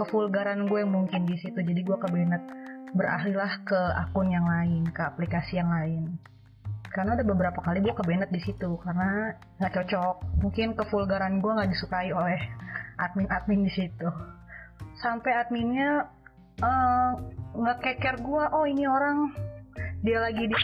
kevulgaran 0.00 0.64
gue 0.68 0.88
mungkin 0.88 1.28
di 1.28 1.36
situ. 1.36 1.60
Jadi 1.60 1.80
gue 1.84 1.96
kebenet 2.00 2.42
beralihlah 2.96 3.68
ke 3.68 3.80
akun 4.00 4.32
yang 4.32 4.48
lain 4.48 4.88
ke 4.88 5.02
aplikasi 5.04 5.60
yang 5.60 5.68
lain 5.68 6.16
karena 6.92 7.14
ada 7.14 7.24
beberapa 7.24 7.60
kali 7.60 7.84
gue 7.84 7.94
kebenet 7.94 8.30
di 8.32 8.40
situ 8.40 8.80
karena 8.80 9.36
nggak 9.60 9.72
cocok 9.76 10.16
mungkin 10.40 10.72
kevulgaran 10.74 11.38
gue 11.38 11.52
nggak 11.52 11.70
disukai 11.70 12.10
oleh 12.12 12.40
admin-admin 12.98 13.68
di 13.68 13.72
situ 13.72 14.08
sampai 14.98 15.32
adminnya 15.36 16.08
uh, 16.62 17.12
ngekeker 17.54 18.18
gue 18.22 18.44
oh 18.50 18.64
ini 18.66 18.84
orang 18.88 19.30
dia 20.02 20.18
lagi 20.22 20.46
di 20.46 20.54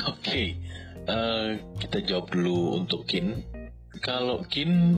Oke, 0.00 0.16
okay. 0.16 0.46
uh, 1.08 1.12
eh, 1.12 1.48
kita 1.76 2.00
jawab 2.00 2.32
dulu 2.32 2.80
untuk 2.80 3.04
Kin. 3.04 3.44
Kalau 4.00 4.40
Kin, 4.48 4.96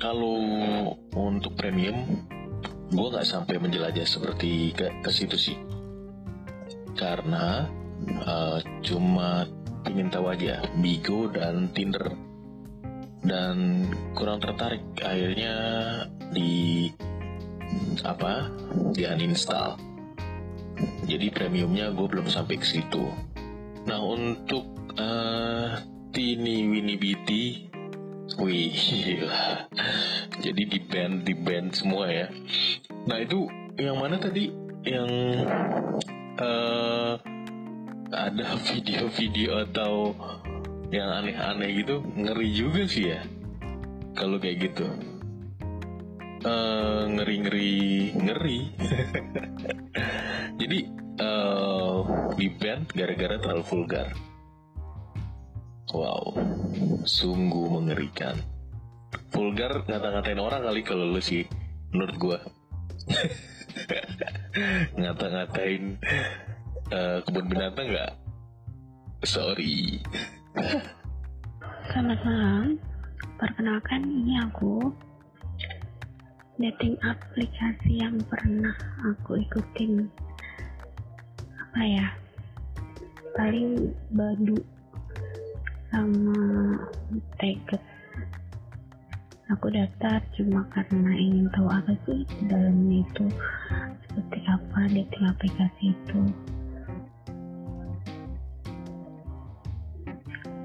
kalau 0.00 0.40
untuk 1.12 1.60
premium, 1.60 2.24
gue 2.88 3.06
nggak 3.12 3.28
sampai 3.28 3.60
menjelajah 3.60 4.08
seperti 4.08 4.72
ke, 4.72 5.04
ke 5.04 5.10
situ 5.12 5.36
sih. 5.36 5.56
Karena 6.96 7.68
uh, 8.26 8.58
cuma 8.80 9.44
ingin 9.88 10.12
tahu 10.12 10.32
aja 10.32 10.64
Bigo 10.78 11.28
dan 11.32 11.72
Tinder. 11.72 12.12
Dan 13.20 13.84
kurang 14.16 14.40
tertarik 14.40 14.80
akhirnya 15.04 15.56
di 16.32 16.88
apa 18.00 18.48
di 18.96 19.04
uninstall. 19.04 19.76
Jadi 21.04 21.28
premiumnya 21.28 21.92
gue 21.92 22.06
belum 22.08 22.32
sampai 22.32 22.56
ke 22.56 22.64
situ. 22.64 23.12
Nah 23.84 24.00
untuk 24.00 24.64
uh, 24.96 25.76
Tini 26.10 26.66
Winnie 26.66 26.96
Biti 26.96 27.68
wih 28.40 28.72
jadi 30.40 30.62
di 30.64 30.78
band 30.80 31.28
di 31.28 31.34
band 31.36 31.76
semua 31.76 32.08
ya. 32.08 32.26
Nah 33.04 33.18
itu 33.20 33.46
yang 33.76 34.00
mana 34.00 34.16
tadi? 34.16 34.48
Yang 34.80 35.10
uh, 36.40 37.20
ada 38.10 38.58
video-video 38.68 39.64
atau 39.70 40.14
yang 40.90 41.22
aneh-aneh 41.22 41.86
gitu 41.86 42.02
ngeri 42.18 42.48
juga 42.50 42.82
sih 42.90 43.14
ya 43.14 43.22
kalau 44.18 44.42
kayak 44.42 44.70
gitu 44.70 44.86
uh, 46.42 47.06
ngeri 47.06 47.36
ngeri 47.46 47.78
ngeri 48.26 48.60
jadi 50.58 50.78
uh, 51.22 51.98
di 52.34 52.46
band 52.50 52.90
gara-gara 52.90 53.38
terlalu 53.38 53.64
vulgar 53.66 54.10
Wow, 55.90 56.38
sungguh 57.02 57.66
mengerikan. 57.66 58.38
Vulgar 59.34 59.82
ngata-ngatain 59.90 60.38
orang 60.38 60.62
kali 60.62 60.86
kalau 60.86 61.02
lu 61.02 61.18
sih, 61.18 61.42
menurut 61.90 62.14
gua. 62.14 62.38
Ngata-ngatain 65.02 65.98
uh, 66.90 67.18
kebun 67.24 67.46
binatang 67.46 67.86
nggak? 67.90 68.12
Sorry. 69.22 70.02
Selamat 71.90 72.20
malam, 72.22 72.78
perkenalkan 73.38 74.02
ini 74.06 74.38
aku. 74.42 74.90
Dating 76.60 77.00
aplikasi 77.00 78.04
yang 78.04 78.20
pernah 78.28 78.76
aku 79.00 79.40
ikutin. 79.40 80.04
Apa 81.56 81.80
ya? 81.80 82.06
Paling 83.32 83.96
badu 84.12 84.60
sama 85.88 86.36
Teget 87.40 87.82
aku 89.50 89.66
daftar 89.74 90.22
cuma 90.38 90.62
karena 90.70 91.10
ingin 91.18 91.50
tahu 91.50 91.66
apa 91.66 91.90
sih 92.06 92.22
dalamnya 92.46 93.02
itu. 93.02 93.26
Seperti 94.06 94.38
apa 94.46 94.80
dating 94.94 95.24
aplikasi 95.26 95.84
itu 95.90 96.20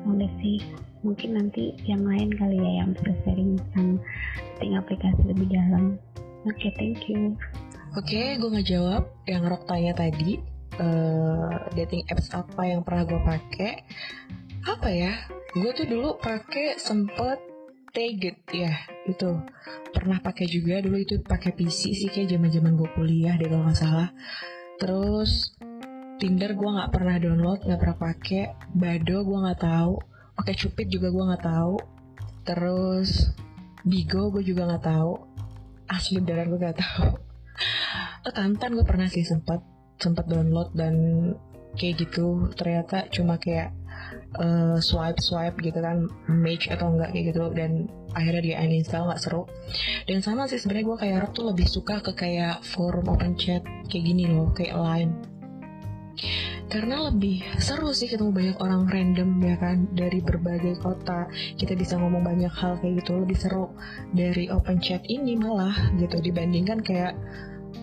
udah 0.05 0.31
sih 0.39 0.61
mungkin 1.05 1.37
nanti 1.37 1.77
yang 1.85 2.01
lain 2.05 2.33
kali 2.33 2.57
ya 2.57 2.71
yang 2.81 2.91
sharing 2.97 3.57
tentang 3.69 4.01
dating 4.57 4.73
aplikasi 4.77 5.21
lebih 5.25 5.47
dalam. 5.53 6.01
Oke 6.45 6.69
okay, 6.69 6.71
thank 6.77 7.05
you. 7.09 7.33
Oke 7.93 8.11
okay, 8.11 8.27
gue 8.37 8.49
ngejawab 8.49 9.03
yang 9.29 9.45
Rok 9.45 9.69
tanya 9.69 9.93
tadi 9.97 10.41
uh, 10.81 11.69
dating 11.73 12.03
apps 12.09 12.33
apa 12.33 12.61
yang 12.65 12.81
pernah 12.81 13.03
gue 13.05 13.21
pakai? 13.21 13.73
Apa 14.65 14.89
ya? 14.89 15.13
Gue 15.53 15.71
tuh 15.71 15.87
dulu 15.87 16.17
pakai 16.19 16.75
sempet 16.81 17.39
Taget 17.95 18.43
ya 18.51 18.75
itu. 19.07 19.39
Pernah 19.95 20.19
pakai 20.19 20.51
juga 20.51 20.83
dulu 20.83 20.99
itu 20.99 21.23
pakai 21.23 21.55
PC 21.55 21.95
sih 21.95 22.09
kayak 22.11 22.35
zaman 22.35 22.75
gue 22.75 22.89
kuliah 22.91 23.39
deh 23.39 23.47
kalau 23.47 23.63
nggak 23.63 23.79
salah. 23.79 24.11
Terus 24.75 25.55
Tinder 26.15 26.55
gue 26.55 26.69
nggak 26.71 26.91
pernah 26.95 27.19
download 27.19 27.59
nggak 27.67 27.79
pernah 27.79 27.97
pakai 27.99 28.43
Bado 28.71 29.17
gue 29.27 29.37
nggak 29.43 29.61
tahu. 29.67 29.93
Oke 30.39 30.51
Cupid 30.55 30.87
juga 30.87 31.11
gue 31.11 31.23
nggak 31.27 31.43
tahu. 31.43 31.75
Terus 32.47 33.35
Bigo 33.83 34.31
gue 34.31 34.43
juga 34.47 34.63
nggak 34.63 34.85
tahu. 34.87 35.11
Asli 35.91 36.23
beneran 36.23 36.55
gue 36.55 36.59
nggak 36.59 36.79
tahu. 36.83 37.07
Oh, 38.25 38.33
Tantan 38.33 38.79
gue 38.79 38.85
pernah 38.87 39.11
sih 39.11 39.27
sempat 39.27 39.59
sempat 39.99 40.25
download 40.31 40.71
dan 40.71 40.95
kayak 41.75 42.07
gitu. 42.07 42.47
Ternyata 42.55 43.11
cuma 43.11 43.35
kayak 43.35 43.75
uh, 44.39 44.79
swipe 44.79 45.19
swipe 45.19 45.59
gitu 45.59 45.83
kan 45.83 46.07
match 46.31 46.71
atau 46.71 46.95
enggak 46.95 47.11
kayak 47.11 47.35
gitu. 47.35 47.43
Dan 47.51 47.91
akhirnya 48.15 48.41
dia 48.41 48.55
uninstall 48.63 49.11
nggak 49.11 49.19
seru. 49.19 49.43
Dan 50.07 50.23
sama 50.23 50.47
sih 50.47 50.63
sebenarnya 50.63 50.87
gue 50.87 50.97
kayak 51.03 51.17
Rob 51.27 51.31
tuh 51.35 51.45
lebih 51.51 51.67
suka 51.67 51.99
ke 51.99 52.15
kayak 52.15 52.63
forum 52.63 53.03
open 53.11 53.35
chat 53.35 53.67
kayak 53.91 54.03
gini 54.07 54.31
loh 54.31 54.55
kayak 54.55 54.79
line 54.79 55.34
karena 56.71 57.11
lebih 57.11 57.45
seru 57.61 57.93
sih 57.93 58.09
ketemu 58.09 58.31
banyak 58.31 58.57
orang 58.59 58.89
random 58.89 59.29
ya 59.43 59.55
kan? 59.59 59.85
Dari 59.93 60.19
berbagai 60.19 60.81
kota. 60.81 61.29
Kita 61.55 61.77
bisa 61.77 61.99
ngomong 61.99 62.25
banyak 62.25 62.51
hal 62.51 62.79
kayak 62.81 63.05
gitu. 63.05 63.21
Lebih 63.21 63.37
seru 63.37 63.71
dari 64.15 64.49
open 64.49 64.81
chat 64.81 65.03
ini 65.07 65.37
malah 65.37 65.75
gitu. 65.99 66.19
Dibandingkan 66.19 66.81
kayak 66.81 67.13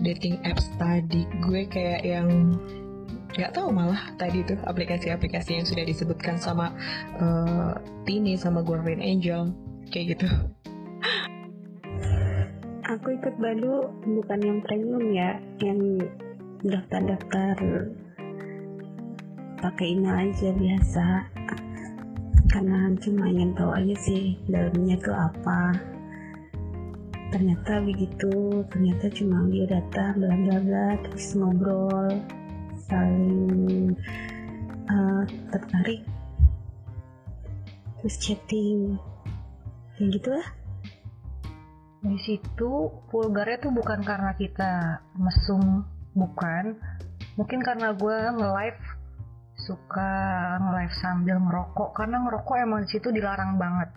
dating 0.02 0.40
apps 0.42 0.66
tadi. 0.76 1.28
Gue 1.44 1.68
kayak 1.68 2.02
yang 2.02 2.58
nggak 3.32 3.56
tahu 3.56 3.72
malah 3.72 4.12
tadi 4.20 4.44
tuh 4.44 4.60
aplikasi-aplikasi 4.60 5.56
yang 5.56 5.64
sudah 5.64 5.84
disebutkan 5.88 6.36
sama 6.36 6.76
uh, 7.16 7.72
Tini 8.04 8.36
sama 8.36 8.60
Guardian 8.60 9.00
Angel 9.00 9.56
kayak 9.88 10.16
gitu. 10.18 10.28
Aku 12.92 13.08
ikut 13.08 13.40
Badu 13.40 13.88
bukan 14.04 14.40
yang 14.44 14.58
premium 14.60 15.16
ya, 15.16 15.40
yang 15.64 15.80
daftar-daftar 16.60 17.56
pakai 19.62 19.94
email 19.94 20.28
aja 20.28 20.50
biasa. 20.50 21.06
Karena 22.50 22.92
cuma 23.00 23.30
ingin 23.30 23.54
tahu 23.54 23.70
aja 23.72 23.96
sih 24.02 24.36
dalamnya 24.50 24.98
tuh 24.98 25.14
apa. 25.14 25.72
Ternyata 27.32 27.80
begitu 27.80 28.66
ternyata 28.68 29.08
cuma 29.14 29.48
dia 29.48 29.64
datang 29.64 30.20
bla 30.20 30.36
bla 30.36 30.88
terus 31.00 31.32
ngobrol 31.32 32.12
saling 32.90 33.96
uh, 34.90 35.22
tertarik 35.48 36.04
terus 38.02 38.18
chatting. 38.20 39.00
Kayak 39.96 40.08
gitu 40.18 40.28
lah 40.34 40.48
di 42.02 42.18
situ 42.18 42.90
vulgarnya 43.14 43.62
tuh 43.62 43.70
bukan 43.70 44.02
karena 44.02 44.34
kita 44.34 45.00
mesum 45.14 45.86
bukan. 46.18 46.74
Mungkin 47.38 47.64
karena 47.64 47.96
gue 47.96 48.16
nge-live 48.36 48.82
suka 49.62 50.10
nge-live 50.58 50.96
sambil 50.98 51.36
ngerokok 51.38 51.90
karena 51.94 52.16
ngerokok 52.26 52.56
emang 52.58 52.80
di 52.84 52.88
situ 52.90 53.08
dilarang 53.14 53.56
banget. 53.56 53.90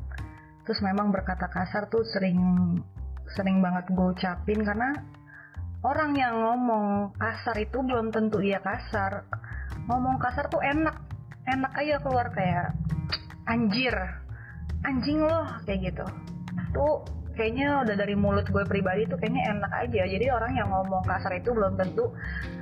Terus 0.65 0.80
memang 0.82 1.13
berkata 1.13 1.49
kasar 1.49 1.89
tuh 1.89 2.06
sering 2.06 2.38
sering 3.34 3.62
banget 3.62 3.89
gue 3.89 4.08
ucapin 4.13 4.62
karena 4.62 4.93
orang 5.82 6.13
yang 6.13 6.38
ngomong 6.38 7.17
kasar 7.17 7.58
itu 7.58 7.82
belum 7.82 8.13
tentu 8.13 8.41
dia 8.41 8.62
kasar. 8.62 9.25
Ngomong 9.89 10.17
kasar 10.21 10.49
tuh 10.49 10.62
enak 10.62 10.97
enak 11.45 11.73
aja 11.78 12.01
keluar 12.01 12.34
kayak 12.34 12.73
anjir 13.45 13.93
anjing 14.86 15.21
loh 15.21 15.45
kayak 15.65 15.93
gitu. 15.93 16.06
Tuh 16.73 17.06
kayaknya 17.35 17.83
udah 17.83 17.95
dari 17.95 18.15
mulut 18.15 18.47
gue 18.47 18.63
pribadi 18.65 19.05
tuh 19.05 19.19
kayaknya 19.19 19.43
enak 19.53 19.71
aja. 19.71 20.01
Jadi 20.07 20.25
orang 20.31 20.51
yang 20.55 20.71
ngomong 20.71 21.03
kasar 21.05 21.35
itu 21.35 21.51
belum 21.51 21.75
tentu 21.75 22.15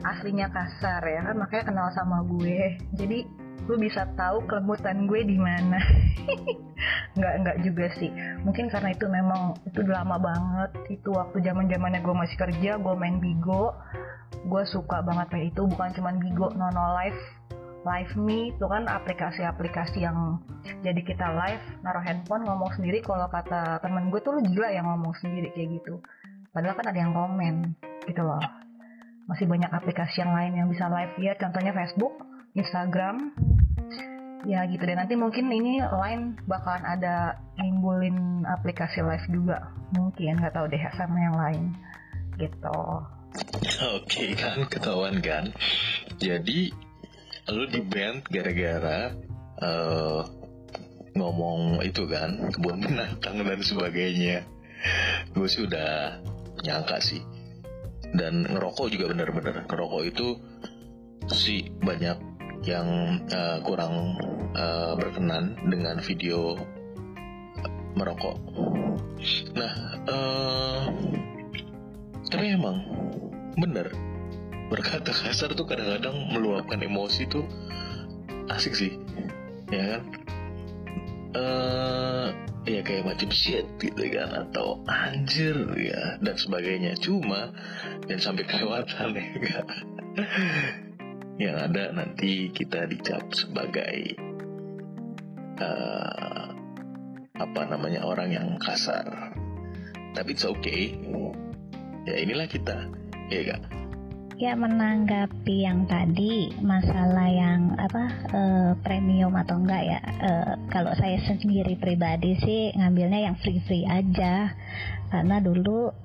aslinya 0.04 0.50
kasar 0.50 1.02
ya 1.06 1.22
kan? 1.24 1.36
Makanya 1.38 1.64
kenal 1.70 1.88
sama 1.94 2.26
gue. 2.26 2.78
Jadi 2.98 3.24
gue 3.64 3.78
bisa 3.80 4.04
tahu 4.20 4.44
kelembutan 4.50 5.08
gue 5.08 5.22
di 5.24 5.38
mana. 5.40 5.80
Nggak 7.18 7.34
nggak 7.46 7.58
juga 7.64 7.86
sih. 7.96 8.10
Mungkin 8.44 8.68
karena 8.68 8.90
itu 8.92 9.06
memang 9.08 9.56
itu 9.64 9.80
lama 9.86 10.18
banget. 10.20 10.72
Itu 11.00 11.14
waktu 11.14 11.46
zaman 11.46 11.70
zamannya 11.70 12.02
gue 12.02 12.16
masih 12.18 12.36
kerja 12.36 12.76
gue 12.82 12.94
main 12.98 13.22
bigo. 13.22 13.72
Gue 14.50 14.66
suka 14.68 15.00
banget 15.06 15.30
kayak 15.32 15.46
itu. 15.56 15.62
Bukan 15.64 15.94
cuma 15.96 16.12
bigo 16.18 16.52
nono 16.58 16.98
live 17.00 17.22
live 17.84 18.14
me 18.16 18.56
itu 18.56 18.66
kan 18.66 18.88
aplikasi-aplikasi 18.88 20.04
yang 20.04 20.40
jadi 20.84 21.02
kita 21.04 21.28
live 21.36 21.64
naruh 21.84 22.04
handphone 22.04 22.48
ngomong 22.48 22.72
sendiri. 22.80 23.04
Kalau 23.04 23.28
kata 23.28 23.84
temen 23.84 24.08
gue 24.08 24.20
tuh 24.24 24.40
lu 24.40 24.42
gila 24.48 24.72
yang 24.72 24.88
ngomong 24.88 25.12
sendiri 25.20 25.52
kayak 25.52 25.80
gitu. 25.80 26.00
Padahal 26.56 26.80
kan 26.80 26.88
ada 26.92 27.00
yang 27.00 27.12
komen 27.12 27.76
gitu 28.08 28.24
loh. 28.24 28.40
Masih 29.28 29.48
banyak 29.48 29.72
aplikasi 29.72 30.24
yang 30.24 30.32
lain 30.32 30.56
yang 30.56 30.68
bisa 30.72 30.88
live. 30.88 31.14
Ya 31.20 31.36
contohnya 31.36 31.76
Facebook 31.76 32.24
Instagram 32.56 33.36
ya 34.48 34.64
gitu 34.68 34.84
deh. 34.84 34.96
Nanti 34.96 35.16
mungkin 35.20 35.52
ini 35.52 35.84
lain 35.84 36.40
bakalan 36.48 36.84
ada 36.88 37.40
nimbulin 37.60 38.48
aplikasi 38.48 39.04
live 39.04 39.28
juga. 39.28 39.72
Mungkin 39.96 40.40
nggak 40.40 40.56
tahu 40.56 40.72
deh 40.72 40.80
sama 40.96 41.18
yang 41.20 41.36
lain 41.36 41.64
gitu. 42.40 42.80
Oke 43.98 44.38
kan 44.38 44.62
ketahuan 44.70 45.18
kan? 45.20 45.52
Jadi 46.22 46.70
lu 47.52 47.68
di 47.68 47.84
band 47.84 48.24
gara-gara 48.32 49.12
uh, 49.60 50.24
ngomong 51.14 51.84
itu 51.84 52.08
kan 52.08 52.50
kebun 52.50 52.80
binatang 52.80 53.44
dan 53.44 53.60
sebagainya. 53.60 54.48
Gue 55.36 55.48
sih 55.52 55.68
udah 55.68 56.24
nyangka 56.64 57.04
sih. 57.04 57.22
Dan 58.14 58.46
ngerokok 58.48 58.88
juga 58.94 59.12
bener-bener. 59.12 59.66
Ngerokok 59.68 60.02
itu 60.08 60.28
sih 61.34 61.68
banyak 61.84 62.18
yang 62.64 63.20
uh, 63.28 63.60
kurang 63.68 64.16
uh, 64.56 64.96
berkenan 64.96 65.60
dengan 65.68 66.00
video 66.00 66.56
merokok. 67.94 68.38
Nah, 69.54 69.74
uh, 70.08 70.84
tapi 72.32 72.56
emang 72.56 72.82
bener 73.60 74.13
berkata 74.74 75.14
kasar 75.14 75.54
tuh 75.54 75.70
kadang-kadang 75.70 76.34
meluapkan 76.34 76.82
emosi 76.82 77.30
tuh 77.30 77.46
asik 78.50 78.74
sih, 78.74 78.98
ya 79.70 79.86
kan? 79.86 80.02
Uh, 81.34 82.28
ya 82.66 82.82
kayak 82.82 83.06
macam 83.06 83.30
shit 83.30 83.70
gitu 83.78 84.02
kan 84.10 84.50
atau 84.50 84.82
anjir 84.90 85.54
ya 85.78 86.18
dan 86.26 86.34
sebagainya. 86.34 86.98
Cuma 86.98 87.54
jangan 88.10 88.34
sampai 88.34 88.44
kelewatan 88.50 89.08
ya 89.14 89.38
kan? 89.46 89.68
Yang 91.44 91.58
ada 91.70 91.84
nanti 91.94 92.50
kita 92.50 92.90
dicap 92.90 93.30
sebagai 93.34 94.18
uh, 95.62 96.50
apa 97.38 97.62
namanya 97.70 98.06
orang 98.06 98.30
yang 98.34 98.48
kasar. 98.58 99.34
Tapi 100.14 100.30
it's 100.34 100.46
okay. 100.46 100.98
Ya 102.06 102.22
inilah 102.22 102.46
kita 102.46 102.86
ya 103.34 103.40
gak 103.50 103.83
Ya 104.44 104.60
menanggapi 104.60 105.64
yang 105.64 105.88
tadi 105.88 106.52
masalah 106.60 107.32
yang 107.32 107.80
apa 107.80 108.04
uh, 108.28 108.72
premium 108.84 109.32
atau 109.40 109.56
enggak 109.56 109.88
ya. 109.88 110.00
Uh, 110.20 110.52
kalau 110.68 110.92
saya 111.00 111.16
sendiri 111.24 111.80
pribadi 111.80 112.36
sih 112.44 112.76
ngambilnya 112.76 113.24
yang 113.24 113.40
free 113.40 113.64
free 113.64 113.88
aja 113.88 114.52
karena 115.08 115.40
dulu 115.40 115.96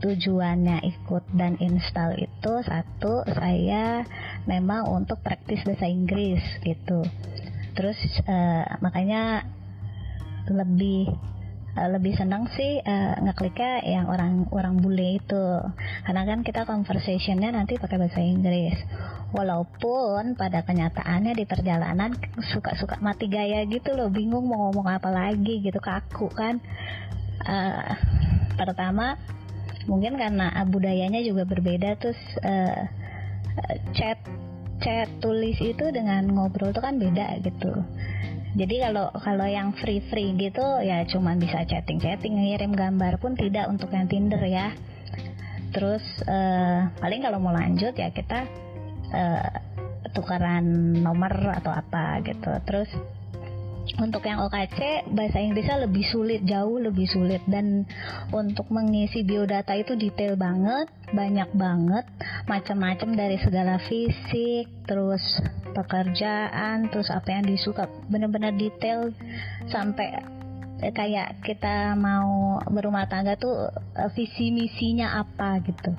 tujuannya 0.00 0.80
ikut 0.80 1.28
dan 1.36 1.60
install 1.60 2.16
itu 2.16 2.52
satu 2.64 3.28
saya 3.36 4.00
memang 4.48 4.88
untuk 4.88 5.20
praktis 5.20 5.60
bahasa 5.68 5.92
Inggris 5.92 6.40
gitu. 6.64 7.04
Terus 7.76 8.00
uh, 8.24 8.64
makanya 8.80 9.44
lebih 10.48 11.12
uh, 11.78 11.88
lebih 11.94 12.18
senang 12.18 12.50
sih 12.50 12.82
uh, 12.82 13.14
ngekliknya 13.22 13.86
yang 13.86 14.10
orang 14.10 14.50
orang 14.50 14.82
bule 14.82 15.22
itu. 15.22 15.46
Karena 16.02 16.26
kan 16.26 16.42
kita 16.42 16.66
conversationnya 16.66 17.54
nanti 17.54 17.78
pakai 17.78 18.02
bahasa 18.02 18.18
Inggris. 18.18 18.74
Walaupun 19.30 20.34
pada 20.34 20.66
kenyataannya 20.66 21.38
di 21.38 21.46
perjalanan 21.46 22.18
suka-suka 22.50 22.98
mati 22.98 23.30
gaya 23.30 23.62
gitu 23.70 23.94
loh 23.94 24.10
bingung 24.10 24.50
mau 24.50 24.68
ngomong 24.68 24.90
apa 24.90 25.14
lagi 25.14 25.62
gitu 25.62 25.78
kaku 25.78 26.26
kan. 26.34 26.58
Uh, 27.46 27.94
pertama 28.58 29.14
mungkin 29.86 30.18
karena 30.18 30.50
budayanya 30.66 31.22
juga 31.22 31.46
berbeda 31.46 31.96
terus 31.96 32.18
uh, 32.42 32.82
chat 33.94 34.18
chat 34.78 35.08
tulis 35.18 35.58
itu 35.58 35.90
dengan 35.90 36.26
ngobrol 36.30 36.70
itu 36.70 36.80
kan 36.82 36.98
beda 36.98 37.42
gitu 37.42 37.72
jadi 38.56 38.88
kalau 38.88 39.12
kalau 39.12 39.44
yang 39.44 39.76
free 39.76 40.00
free 40.08 40.32
gitu 40.40 40.64
ya 40.80 41.04
cuma 41.04 41.36
bisa 41.36 41.68
chatting 41.68 42.00
chatting 42.00 42.40
ngirim 42.40 42.72
gambar 42.72 43.20
pun 43.20 43.36
tidak 43.36 43.68
untuk 43.68 43.92
yang 43.92 44.08
Tinder 44.08 44.40
ya. 44.40 44.72
Terus 45.68 46.00
uh, 46.24 46.88
paling 46.96 47.20
kalau 47.20 47.44
mau 47.44 47.52
lanjut 47.52 47.92
ya 47.92 48.08
kita 48.08 48.48
uh, 49.12 49.52
tukaran 50.16 50.64
nomor 51.04 51.32
atau 51.60 51.76
apa 51.76 52.24
gitu. 52.24 52.48
Terus 52.64 52.88
untuk 53.96 54.28
yang 54.28 54.44
OKC 54.44 55.08
bahasa 55.16 55.40
Inggrisnya 55.40 55.88
lebih 55.88 56.04
sulit 56.04 56.44
jauh 56.44 56.76
lebih 56.76 57.08
sulit. 57.08 57.40
Dan 57.48 57.88
untuk 58.30 58.68
mengisi 58.68 59.24
biodata 59.24 59.72
itu 59.72 59.96
detail 59.96 60.36
banget 60.36 60.92
banyak 61.16 61.48
banget. 61.56 62.04
Macam-macam 62.44 63.08
dari 63.16 63.40
segala 63.40 63.80
fisik 63.80 64.68
terus 64.84 65.22
pekerjaan 65.72 66.92
terus 66.92 67.08
apa 67.08 67.32
yang 67.32 67.48
disuka. 67.48 67.88
Bener-bener 68.12 68.52
detail 68.52 69.10
sampai 69.72 70.20
eh, 70.84 70.92
kayak 70.94 71.42
kita 71.42 71.96
mau 71.98 72.60
berumah 72.68 73.08
tangga 73.08 73.34
tuh 73.40 73.72
eh, 73.72 74.10
visi 74.12 74.52
misinya 74.52 75.18
apa 75.24 75.64
gitu. 75.64 75.96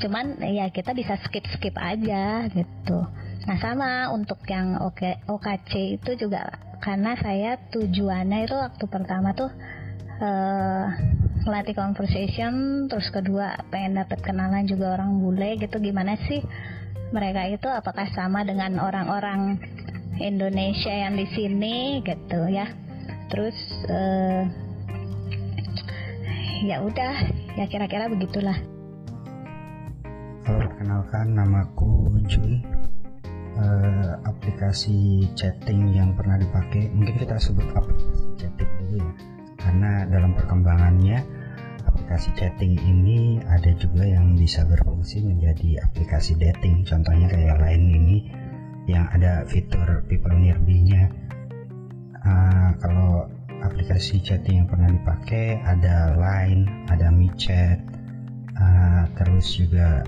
Cuman 0.00 0.40
ya 0.40 0.72
kita 0.72 0.96
bisa 0.96 1.20
skip 1.20 1.44
skip 1.52 1.76
aja 1.76 2.48
gitu. 2.50 3.06
Nah 3.46 3.56
sama 3.62 4.10
untuk 4.10 4.42
yang 4.50 4.82
OK, 4.82 5.22
OKC 5.30 6.02
itu 6.02 6.18
juga 6.18 6.65
karena 6.86 7.18
saya 7.18 7.58
tujuannya 7.74 8.46
itu 8.46 8.54
waktu 8.54 8.84
pertama 8.86 9.34
tuh 9.34 9.50
uh, 10.22 10.86
melatih 11.42 11.74
conversation 11.74 12.86
terus 12.86 13.10
kedua 13.10 13.58
pengen 13.74 13.98
dapat 13.98 14.22
kenalan 14.22 14.70
juga 14.70 14.94
orang 14.94 15.18
bule 15.18 15.58
gitu. 15.58 15.82
Gimana 15.82 16.14
sih 16.30 16.46
mereka 17.10 17.50
itu? 17.50 17.66
Apakah 17.66 18.06
sama 18.14 18.46
dengan 18.46 18.78
orang-orang 18.78 19.58
Indonesia 20.22 20.94
yang 20.94 21.18
di 21.18 21.26
sini 21.34 22.06
gitu 22.06 22.46
ya? 22.54 22.70
Terus 23.34 23.58
uh, 23.90 24.46
ya 26.62 26.86
udah 26.86 27.14
ya 27.58 27.66
kira-kira 27.66 28.06
begitulah. 28.06 28.62
Halo 30.46 30.62
perkenalkan 30.70 31.34
namaku 31.34 32.22
Jun 32.30 32.75
uh, 33.56 34.20
aplikasi 34.28 35.28
chatting 35.34 35.92
yang 35.92 36.12
pernah 36.14 36.36
dipakai 36.40 36.92
mungkin 36.92 37.16
kita 37.16 37.36
sebut 37.40 37.66
aplikasi 37.72 38.24
chatting 38.40 38.70
dulu 38.80 38.96
ya. 39.00 39.12
Karena 39.56 39.90
dalam 40.06 40.32
perkembangannya 40.36 41.18
aplikasi 41.88 42.30
chatting 42.36 42.76
ini 42.76 43.40
ada 43.48 43.72
juga 43.76 44.04
yang 44.04 44.36
bisa 44.36 44.62
berfungsi 44.68 45.24
menjadi 45.24 45.82
aplikasi 45.82 46.36
dating. 46.36 46.84
Contohnya 46.84 47.26
kayak 47.32 47.58
lain 47.58 47.82
ini 47.88 48.16
yang 48.86 49.08
ada 49.10 49.42
fitur 49.48 50.04
people 50.06 50.36
nearby-nya. 50.36 51.10
Uh, 52.26 52.70
kalau 52.82 53.30
aplikasi 53.62 54.22
chatting 54.22 54.62
yang 54.62 54.68
pernah 54.68 54.90
dipakai 54.90 55.58
ada 55.62 56.14
Line, 56.14 56.86
ada 56.90 57.10
MiChat, 57.10 57.78
uh, 58.58 59.04
terus 59.18 59.58
juga 59.58 60.06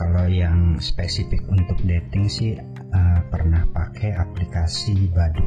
kalau 0.00 0.24
yang 0.32 0.80
spesifik 0.80 1.44
untuk 1.52 1.76
dating 1.84 2.32
sih 2.32 2.56
uh, 2.56 3.20
pernah 3.28 3.68
pakai 3.68 4.16
aplikasi 4.16 5.12
Badu. 5.12 5.44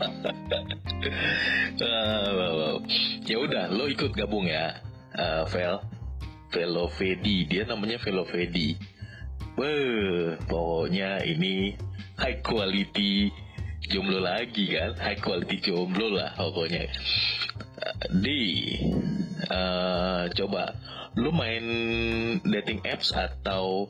ya 3.28 3.36
udah, 3.36 3.68
lo 3.68 3.92
ikut 3.92 4.16
gabung 4.16 4.48
ya, 4.48 4.80
uh, 5.20 5.44
Vel. 5.52 5.84
Velovedi, 6.48 7.44
dia 7.44 7.68
namanya 7.68 8.00
Velovedi. 8.00 8.80
Wah, 9.60 10.40
pokoknya 10.48 11.20
ini 11.28 11.76
high 12.16 12.40
quality 12.40 13.28
jomblo 13.84 14.24
lagi 14.24 14.72
kan, 14.72 14.96
high 14.96 15.20
quality 15.20 15.60
jomblo 15.60 16.08
lah 16.08 16.32
pokoknya. 16.40 16.88
Uh, 17.76 18.16
di, 18.16 18.40
uh, 19.52 20.24
coba 20.32 20.72
lu 21.16 21.28
main 21.32 21.64
dating 22.46 22.80
apps 22.88 23.12
atau 23.12 23.88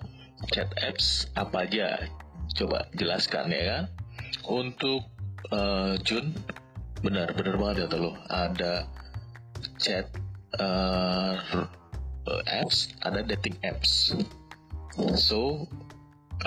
chat 0.50 0.70
apps 0.82 1.30
apa 1.38 1.68
aja? 1.68 2.11
Coba 2.58 2.90
jelaskan 2.98 3.54
ya 3.54 3.62
kan? 3.62 3.85
Untuk 4.50 5.06
uh, 5.54 5.94
Jun 6.02 6.35
benar 7.02 7.35
benar 7.35 7.58
banget 7.58 7.90
ya 7.90 7.98
lo 7.98 8.14
ada 8.30 8.87
chat 9.78 10.06
uh, 10.58 11.35
apps 12.46 12.94
ada 13.06 13.22
dating 13.22 13.58
apps. 13.62 14.18
So 15.14 15.66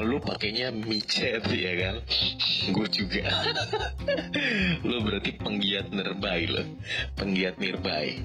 lu 0.04 0.20
pakainya 0.20 0.76
micet 0.76 1.48
ya 1.48 1.74
kan? 1.80 1.96
Gue 2.76 2.88
juga. 2.92 3.32
Lo 4.88 5.00
berarti 5.08 5.40
penggiat 5.40 5.88
nearby 5.96 6.52
lo 6.52 6.68
penggiat 7.16 7.56
nearby 7.56 8.20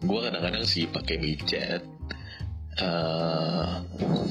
gue 0.00 0.18
kadang-kadang 0.22 0.64
sih 0.64 0.88
pakai 0.88 1.20
micet 1.20 1.82
uh, 2.80 3.84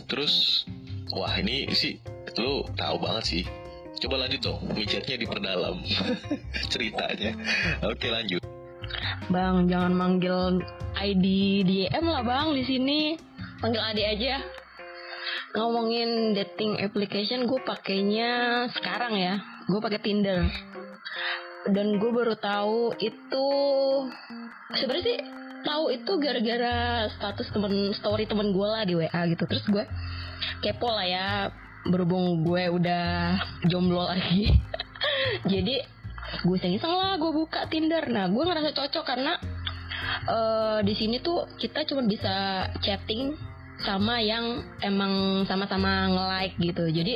terus 0.09 0.65
wah 1.13 1.33
ini 1.37 1.69
sih 1.73 2.01
lo 2.39 2.63
tahu 2.77 2.95
banget 3.03 3.23
sih. 3.25 3.43
Coba 3.99 4.23
lanjut 4.23 4.39
dong 4.39 4.63
micetnya 4.71 5.19
diperdalam 5.19 5.83
ceritanya. 6.71 7.35
Oke 7.83 8.07
lanjut. 8.07 8.39
Bang 9.27 9.67
jangan 9.67 9.91
manggil 9.91 10.63
ID 10.95 11.25
DM 11.67 12.05
lah 12.07 12.23
bang 12.23 12.55
di 12.55 12.63
sini. 12.63 12.99
Panggil 13.59 13.83
adik 13.83 14.07
aja. 14.07 14.39
Ngomongin 15.51 16.31
dating 16.37 16.79
application 16.79 17.43
gue 17.43 17.59
pakainya 17.59 18.63
sekarang 18.71 19.19
ya. 19.19 19.43
Gue 19.67 19.83
pakai 19.83 19.99
Tinder 19.99 20.47
dan 21.67 21.99
gue 21.99 22.11
baru 22.15 22.39
tahu 22.39 22.95
itu 23.03 23.47
sebenarnya 24.71 25.03
sih 25.03 25.19
tahu 25.67 25.91
itu 25.91 26.11
gara-gara 26.23 27.07
status 27.11 27.51
temen 27.51 27.91
story 27.91 28.23
temen 28.23 28.55
gue 28.55 28.67
lah 28.67 28.87
di 28.87 28.95
WA 28.95 29.21
gitu. 29.27 29.43
Terus 29.43 29.65
gue 29.67 29.83
kepo 30.63 30.87
lah 30.87 31.07
ya 31.07 31.27
berhubung 31.87 32.47
gue 32.47 32.71
udah 32.71 33.35
jomblo 33.67 34.07
lagi. 34.07 34.47
Jadi 35.51 35.75
gue 36.47 36.55
iseng-iseng 36.55 36.93
lah 36.95 37.19
gue 37.19 37.31
buka 37.35 37.67
Tinder. 37.67 38.07
Nah 38.07 38.31
gue 38.31 38.43
ngerasa 38.43 38.71
cocok 38.71 39.03
karena 39.03 39.35
uh, 40.31 40.79
di 40.79 40.95
sini 40.95 41.19
tuh 41.19 41.43
kita 41.59 41.83
cuma 41.83 42.07
bisa 42.07 42.67
chatting 42.79 43.35
sama 43.83 44.19
yang 44.19 44.63
emang 44.83 45.45
sama-sama 45.47 46.11
nge-like 46.11 46.55
gitu. 46.59 46.85
Jadi 46.91 47.15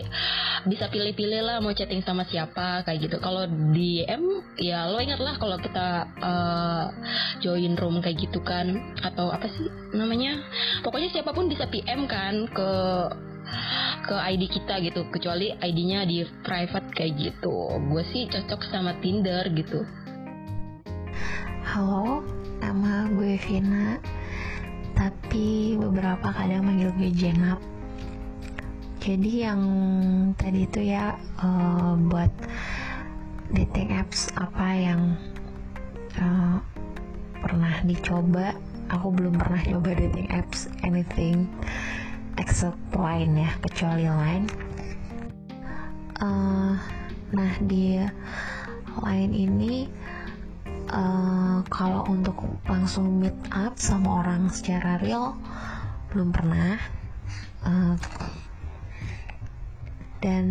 bisa 0.64 0.88
pilih-pilih 0.88 1.44
lah 1.44 1.58
mau 1.60 1.76
chatting 1.76 2.04
sama 2.04 2.24
siapa 2.24 2.88
kayak 2.88 3.10
gitu. 3.10 3.18
Kalau 3.20 3.44
di 3.76 4.04
M 4.08 4.44
ya 4.56 4.88
lo 4.88 5.04
ingat 5.04 5.20
lah 5.20 5.36
kalau 5.36 5.60
kita 5.60 6.08
uh, 6.24 6.86
join 7.44 7.76
room 7.76 8.00
kayak 8.00 8.20
gitu 8.24 8.40
kan 8.40 8.96
atau 9.04 9.32
apa 9.32 9.48
sih 9.52 9.68
namanya? 9.92 10.40
Pokoknya 10.82 11.12
siapa 11.12 11.36
pun 11.36 11.52
bisa 11.52 11.68
PM 11.68 12.08
kan 12.08 12.48
ke 12.48 12.72
ke 14.04 14.16
ID 14.16 14.44
kita 14.52 14.84
gitu 14.84 15.08
kecuali 15.12 15.52
ID-nya 15.56 16.04
di 16.04 16.28
private 16.44 16.92
kayak 16.92 17.14
gitu 17.20 17.72
gue 17.92 18.04
sih 18.12 18.28
cocok 18.28 18.62
sama 18.68 18.96
Tinder 19.00 19.48
gitu 19.52 19.84
halo 21.64 22.24
nama 22.60 23.08
gue 23.16 23.40
Vina 23.48 24.00
tapi 24.94 25.76
beberapa 25.78 26.30
kadang 26.34 26.70
manggil 26.70 26.94
gue 26.98 27.10
Jenap 27.14 27.60
jadi 29.04 29.52
yang 29.52 29.62
tadi 30.40 30.64
itu 30.64 30.80
ya 30.96 31.20
uh, 31.44 31.92
buat 32.08 32.32
dating 33.52 33.92
apps 33.92 34.32
apa 34.40 34.68
yang 34.80 35.20
uh, 36.24 36.64
pernah 37.44 37.84
dicoba. 37.84 38.56
Aku 38.96 39.12
belum 39.12 39.36
pernah 39.36 39.60
coba 39.60 40.00
dating 40.00 40.32
apps 40.32 40.72
anything 40.88 41.52
except 42.40 42.80
line 42.96 43.36
ya 43.44 43.52
kecuali 43.60 44.08
line. 44.08 44.48
Uh, 46.24 46.80
nah 47.36 47.52
di 47.60 48.00
line 49.04 49.34
ini 49.36 49.92
uh, 50.90 51.64
kalau 51.72 52.04
untuk 52.10 52.36
langsung 52.68 53.22
meet 53.22 53.36
up 53.54 53.78
sama 53.80 54.26
orang 54.26 54.50
secara 54.50 55.00
real 55.00 55.38
belum 56.12 56.36
pernah. 56.36 56.76
Uh, 57.64 57.96
dan 60.24 60.48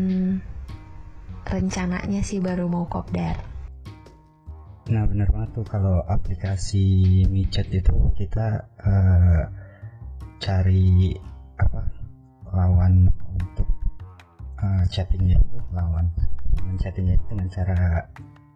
rencananya 1.49 2.21
sih 2.21 2.41
baru 2.45 2.69
mau 2.69 2.85
kopdar. 2.89 3.41
Nah 4.93 5.09
bener 5.09 5.29
banget 5.33 5.57
tuh 5.57 5.65
kalau 5.65 6.05
aplikasi 6.05 7.25
micet 7.33 7.73
itu 7.73 7.97
kita 8.13 8.69
uh, 8.85 9.49
cari 10.37 11.17
apa 11.57 11.81
lawan 12.53 13.09
untuk 13.33 13.69
uh, 14.61 14.85
chattingnya 14.93 15.41
itu 15.41 15.59
lawan 15.73 16.13
chattingnya 16.77 17.17
itu 17.17 17.25
dengan 17.33 17.49
cara 17.49 17.81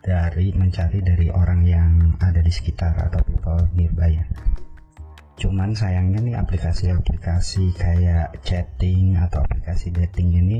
dari 0.06 0.54
mencari 0.54 1.02
dari 1.02 1.26
orang 1.34 1.66
yang 1.66 2.14
ada 2.22 2.38
di 2.38 2.52
sekitar 2.54 2.94
atau 3.10 3.18
people 3.26 3.58
nearby 3.74 4.22
ya. 4.22 4.26
Cuman 5.36 5.74
sayangnya 5.74 6.22
nih 6.22 6.36
aplikasi-aplikasi 6.38 7.74
kayak 7.74 8.38
chatting 8.46 9.18
atau 9.18 9.42
aplikasi 9.42 9.90
dating 9.90 10.32
ini 10.32 10.58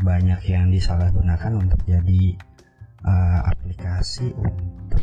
banyak 0.00 0.40
yang 0.46 0.70
disalahgunakan 0.70 1.52
untuk 1.58 1.82
jadi 1.82 2.38
uh, 3.02 3.40
aplikasi 3.50 4.30
untuk 4.38 5.02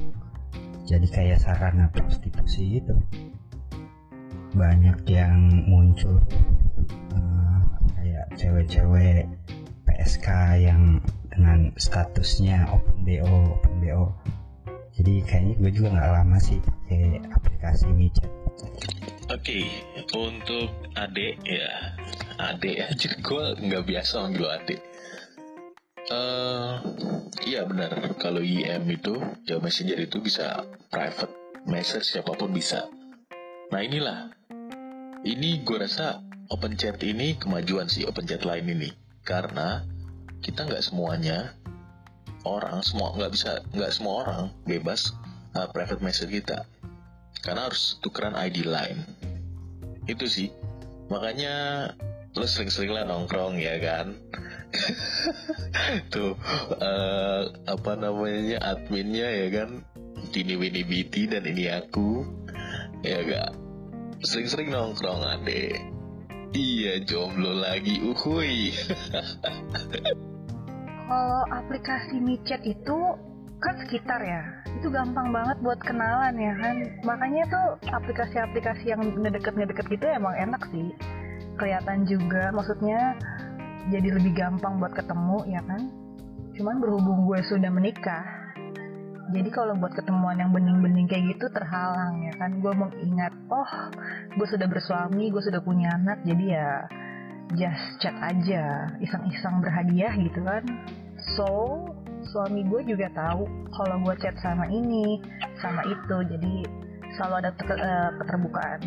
jadi 0.87 1.07
kayak 1.11 1.39
sarana 1.43 1.91
prostitusi 1.91 2.81
gitu. 2.81 2.95
Banyak 4.55 5.03
yang 5.11 5.67
muncul 5.67 6.23
uh, 7.13 7.61
kayak 7.99 8.31
cewek-cewek 8.39 9.27
PSK 9.85 10.27
yang 10.63 11.03
dengan 11.31 11.71
statusnya 11.79 12.67
open 12.69 13.07
BO 13.07 13.57
open 13.57 13.73
BO 13.79 14.05
jadi 14.95 15.13
kayaknya 15.23 15.53
gue 15.57 15.71
juga 15.71 15.87
nggak 15.95 16.11
lama 16.11 16.37
sih 16.37 16.59
pakai 16.59 17.23
aplikasi 17.31 17.87
micet 17.89 18.29
oke 19.31 19.39
okay, 19.39 19.65
untuk 20.15 20.69
adik 20.95 21.39
ya. 21.47 21.95
Adik 22.41 22.83
aja 22.83 23.09
gue 23.15 23.43
nggak 23.63 23.83
biasa 23.87 24.13
manggil 24.27 24.47
adik. 24.49 24.81
Uh, 26.11 26.81
iya 27.45 27.63
benar. 27.63 27.95
Kalau 28.19 28.43
IM 28.43 28.83
itu 28.91 29.15
ya 29.47 29.61
messenger 29.63 29.97
itu 30.03 30.19
bisa 30.19 30.67
private 30.91 31.31
message 31.63 32.11
siapa 32.11 32.35
pun 32.35 32.51
bisa. 32.51 32.91
Nah 33.71 33.81
inilah. 33.81 34.35
Ini 35.21 35.61
gue 35.61 35.77
rasa 35.77 36.25
open 36.49 36.73
chat 36.75 36.97
ini 37.05 37.37
kemajuan 37.37 37.87
sih 37.87 38.03
open 38.09 38.25
chat 38.25 38.43
lain 38.43 38.67
ini. 38.67 38.89
Karena 39.21 39.85
kita 40.41 40.65
nggak 40.65 40.81
semuanya 40.81 41.53
orang 42.43 42.81
semua 42.81 43.13
nggak 43.13 43.31
bisa 43.31 43.61
nggak 43.71 43.93
semua 43.93 44.13
orang 44.25 44.43
bebas 44.65 45.13
uh, 45.53 45.69
private 45.69 46.01
message 46.01 46.33
kita. 46.33 46.65
Karena 47.41 47.69
harus 47.69 47.97
tukeran 48.01 48.37
ID 48.37 48.65
line. 48.65 49.01
Itu 50.05 50.29
sih. 50.29 50.53
Makanya 51.09 51.89
lo 52.37 52.45
sering-sering 52.45 52.93
lah 52.93 53.05
nongkrong 53.05 53.57
ya 53.57 53.81
kan? 53.81 54.17
Tuh 56.13 56.37
uh, 56.79 57.41
apa 57.65 57.91
namanya 57.97 58.61
adminnya 58.61 59.27
ya 59.29 59.47
kan? 59.61 59.69
Tini 60.31 60.55
Winnie 60.55 60.87
BT 60.87 61.27
dan 61.27 61.43
ini 61.43 61.67
aku 61.67 62.23
ya 63.03 63.19
gak 63.25 63.51
sering-sering 64.23 64.71
nongkrong 64.71 65.25
ade 65.27 65.90
iya 66.55 66.99
jomblo 67.03 67.63
lagi 67.63 67.99
uhui 68.03 68.75
kalau 71.11 71.43
aplikasi 71.51 72.23
micet 72.23 72.63
itu 72.63 72.97
kan 73.61 73.77
sekitar 73.85 74.19
ya. 74.25 74.41
Itu 74.81 74.89
gampang 74.89 75.29
banget 75.29 75.57
buat 75.61 75.79
kenalan 75.85 76.33
ya 76.35 76.53
kan? 76.57 76.75
Makanya 77.05 77.43
tuh 77.47 77.67
aplikasi-aplikasi 77.93 78.89
yang 78.89 79.01
ngedeket-ngedeket 79.05 79.85
gitu 79.91 80.05
emang 80.09 80.33
enak 80.33 80.65
sih. 80.73 80.89
Kelihatan 81.61 82.09
juga 82.09 82.49
maksudnya 82.55 83.13
jadi 83.93 84.17
lebih 84.17 84.33
gampang 84.33 84.81
buat 84.81 84.97
ketemu 84.97 85.37
ya 85.45 85.61
kan? 85.67 85.81
Cuman 86.57 86.75
berhubung 86.81 87.29
gue 87.29 87.39
sudah 87.45 87.69
menikah 87.69 88.25
jadi 89.29 89.49
kalau 89.53 89.77
buat 89.77 89.93
ketemuan 89.93 90.41
yang 90.41 90.49
bening-bening 90.49 91.05
kayak 91.05 91.37
gitu 91.37 91.45
terhalang 91.53 92.25
ya 92.25 92.33
kan? 92.41 92.57
Gue 92.57 92.73
mengingat 92.73 93.33
oh 93.53 93.71
gue 94.33 94.47
sudah 94.49 94.65
bersuami 94.65 95.29
gue 95.29 95.43
sudah 95.43 95.61
punya 95.61 95.93
anak 95.93 96.25
jadi 96.25 96.45
ya 96.57 96.69
just 97.53 98.01
chat 98.01 98.15
aja 98.17 98.89
iseng-iseng 98.97 99.61
berhadiah 99.61 100.13
gitu 100.17 100.41
kan. 100.41 100.63
So 101.37 101.47
suami 102.33 102.65
gue 102.65 102.81
juga 102.89 103.13
tahu 103.13 103.45
kalau 103.75 104.01
gue 104.01 104.15
chat 104.19 104.35
sama 104.41 104.65
ini 104.67 105.21
sama 105.61 105.85
itu 105.85 106.17
jadi 106.25 106.53
selalu 107.15 107.35
ada 107.45 107.51
eh, 107.53 108.09
keterbukaan. 108.23 108.81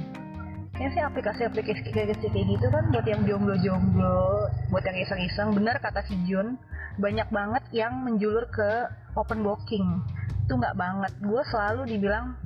Ya 0.75 0.91
sih 0.91 1.03
aplikasi-aplikasi 1.07 1.95
kayak 1.95 2.19
gitu 2.19 2.67
kan 2.67 2.91
buat 2.91 3.07
yang 3.07 3.23
jomblo-jomblo 3.23 4.51
buat 4.75 4.83
yang 4.83 4.99
iseng-iseng. 4.99 5.55
Benar 5.55 5.79
kata 5.79 6.03
si 6.11 6.19
Jun 6.27 6.59
banyak 6.99 7.31
banget 7.31 7.63
yang 7.71 8.03
menjulur 8.03 8.47
ke 8.51 8.91
open 9.15 9.47
booking 9.47 10.03
itu 10.45 10.53
nggak 10.53 10.77
banget. 10.77 11.13
Gue 11.25 11.43
selalu 11.49 11.83
dibilang 11.89 12.37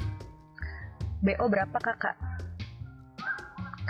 BO 1.19 1.45
berapa 1.51 1.79
kakak 1.83 2.15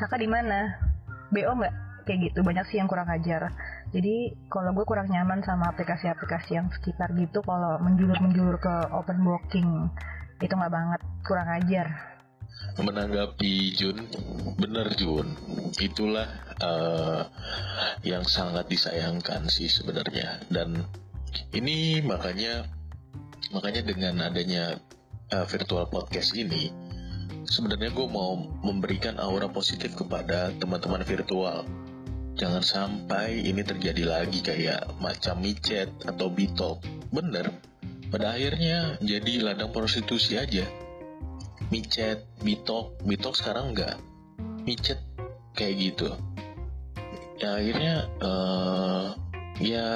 kakak 0.00 0.18
di 0.24 0.28
mana? 0.30 0.80
BO 1.28 1.52
nggak? 1.52 1.74
Kayak 2.08 2.32
gitu 2.32 2.40
banyak 2.40 2.64
sih 2.72 2.80
yang 2.80 2.88
kurang 2.88 3.12
ajar. 3.12 3.52
Jadi 3.92 4.32
kalau 4.48 4.72
gue 4.72 4.84
kurang 4.88 5.12
nyaman 5.12 5.44
sama 5.44 5.68
aplikasi-aplikasi 5.76 6.56
yang 6.56 6.72
sekitar 6.72 7.12
gitu 7.16 7.44
kalau 7.44 7.76
menjulur-menjulur 7.84 8.56
ke 8.56 8.74
open 8.96 9.20
booking 9.20 9.92
itu 10.40 10.52
nggak 10.56 10.72
banget 10.72 11.00
kurang 11.28 11.48
ajar. 11.52 11.86
Menanggapi 12.80 13.76
Jun 13.76 14.08
bener 14.56 14.88
Jun. 14.96 15.36
Itulah 15.76 16.28
uh, 16.64 17.28
yang 18.00 18.24
sangat 18.24 18.72
disayangkan 18.72 19.52
sih 19.52 19.68
sebenarnya. 19.68 20.40
Dan 20.48 20.80
ini 21.52 22.00
makanya 22.00 22.77
makanya 23.50 23.82
dengan 23.86 24.20
adanya 24.24 24.76
uh, 25.32 25.46
virtual 25.48 25.88
podcast 25.88 26.36
ini 26.36 26.88
sebenarnya 27.48 27.90
gue 27.96 28.08
mau 28.08 28.36
memberikan 28.60 29.16
aura 29.16 29.48
positif 29.48 29.96
kepada 29.96 30.52
teman-teman 30.60 31.00
virtual. 31.02 31.64
Jangan 32.38 32.62
sampai 32.62 33.42
ini 33.42 33.66
terjadi 33.66 34.04
lagi 34.06 34.38
kayak 34.44 34.86
macam 35.02 35.42
micet 35.42 35.90
atau 36.06 36.30
bitok. 36.30 36.78
Bener, 37.10 37.50
pada 38.14 38.36
akhirnya 38.36 39.00
jadi 39.02 39.42
ladang 39.42 39.74
prostitusi 39.74 40.38
aja. 40.38 40.62
Micet, 41.72 42.22
bitok, 42.44 42.94
bitok 43.02 43.34
sekarang 43.34 43.74
enggak. 43.74 43.98
Micet 44.62 45.02
kayak 45.58 45.74
gitu. 45.82 46.14
Ya 47.42 47.58
akhirnya 47.58 47.94
uh, 48.22 49.06
ya 49.58 49.88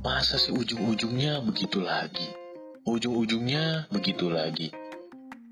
masa 0.00 0.40
sih 0.40 0.52
ujung-ujungnya 0.52 1.44
begitu 1.44 1.84
lagi. 1.84 2.32
Ujung-ujungnya 2.84 3.92
begitu 3.92 4.32
lagi 4.32 4.72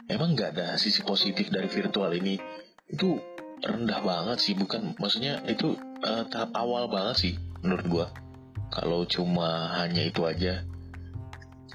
emang 0.09 0.33
nggak 0.35 0.57
ada 0.57 0.67
sisi 0.81 1.05
positif 1.05 1.53
dari 1.53 1.69
virtual 1.69 2.11
ini 2.17 2.41
itu 2.89 3.21
rendah 3.61 4.01
banget 4.01 4.39
sih 4.41 4.55
bukan 4.57 4.97
maksudnya 4.97 5.45
itu 5.45 5.77
uh, 6.03 6.25
tahap 6.33 6.57
awal 6.57 6.89
banget 6.89 7.17
sih 7.21 7.35
menurut 7.61 7.87
gua 7.87 8.07
kalau 8.73 9.05
cuma 9.05 9.77
hanya 9.77 10.09
itu 10.09 10.25
aja 10.25 10.65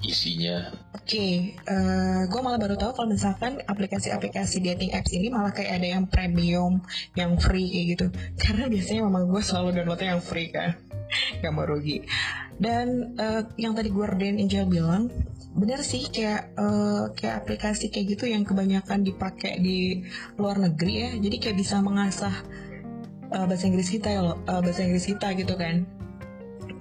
isinya. 0.04 0.68
Oke, 0.92 1.16
okay, 1.16 1.32
uh, 1.64 1.72
eh, 1.72 2.20
gue 2.28 2.40
malah 2.44 2.60
baru 2.60 2.76
tahu 2.76 2.92
kalau 2.92 3.08
misalkan 3.08 3.56
aplikasi-aplikasi 3.64 4.60
dating 4.60 4.92
apps 4.92 5.16
ini 5.16 5.32
malah 5.32 5.48
kayak 5.48 5.80
ada 5.80 5.96
yang 5.96 6.04
premium, 6.12 6.84
yang 7.16 7.40
free 7.40 7.72
kayak 7.72 7.86
gitu. 7.96 8.06
Karena 8.36 8.68
biasanya 8.68 9.00
memang 9.08 9.32
gue 9.32 9.40
selalu 9.40 9.80
downloadnya 9.80 10.18
yang 10.18 10.20
free 10.20 10.52
kan, 10.52 10.76
yang 11.42 11.56
mau 11.56 11.64
rugi. 11.64 12.04
Dan 12.54 13.18
uh, 13.18 13.42
yang 13.58 13.74
tadi 13.74 13.90
gue 13.90 14.06
dan 14.06 14.38
Angel 14.38 14.66
bilang, 14.70 15.10
bener 15.54 15.82
sih 15.82 16.10
kayak 16.10 16.54
uh, 16.58 17.10
kayak 17.14 17.46
aplikasi 17.46 17.90
kayak 17.90 18.18
gitu 18.18 18.30
yang 18.30 18.42
kebanyakan 18.42 19.06
dipakai 19.06 19.58
di 19.62 20.02
luar 20.38 20.58
negeri 20.58 20.94
ya. 20.94 21.10
Jadi 21.18 21.36
kayak 21.42 21.56
bisa 21.58 21.82
mengasah 21.82 22.34
uh, 23.34 23.44
bahasa 23.46 23.66
Inggris 23.66 23.90
kita 23.90 24.08
ya 24.10 24.20
loh 24.22 24.38
uh, 24.46 24.60
bahasa 24.62 24.86
Inggris 24.86 25.06
kita 25.06 25.34
gitu 25.34 25.54
kan. 25.58 25.86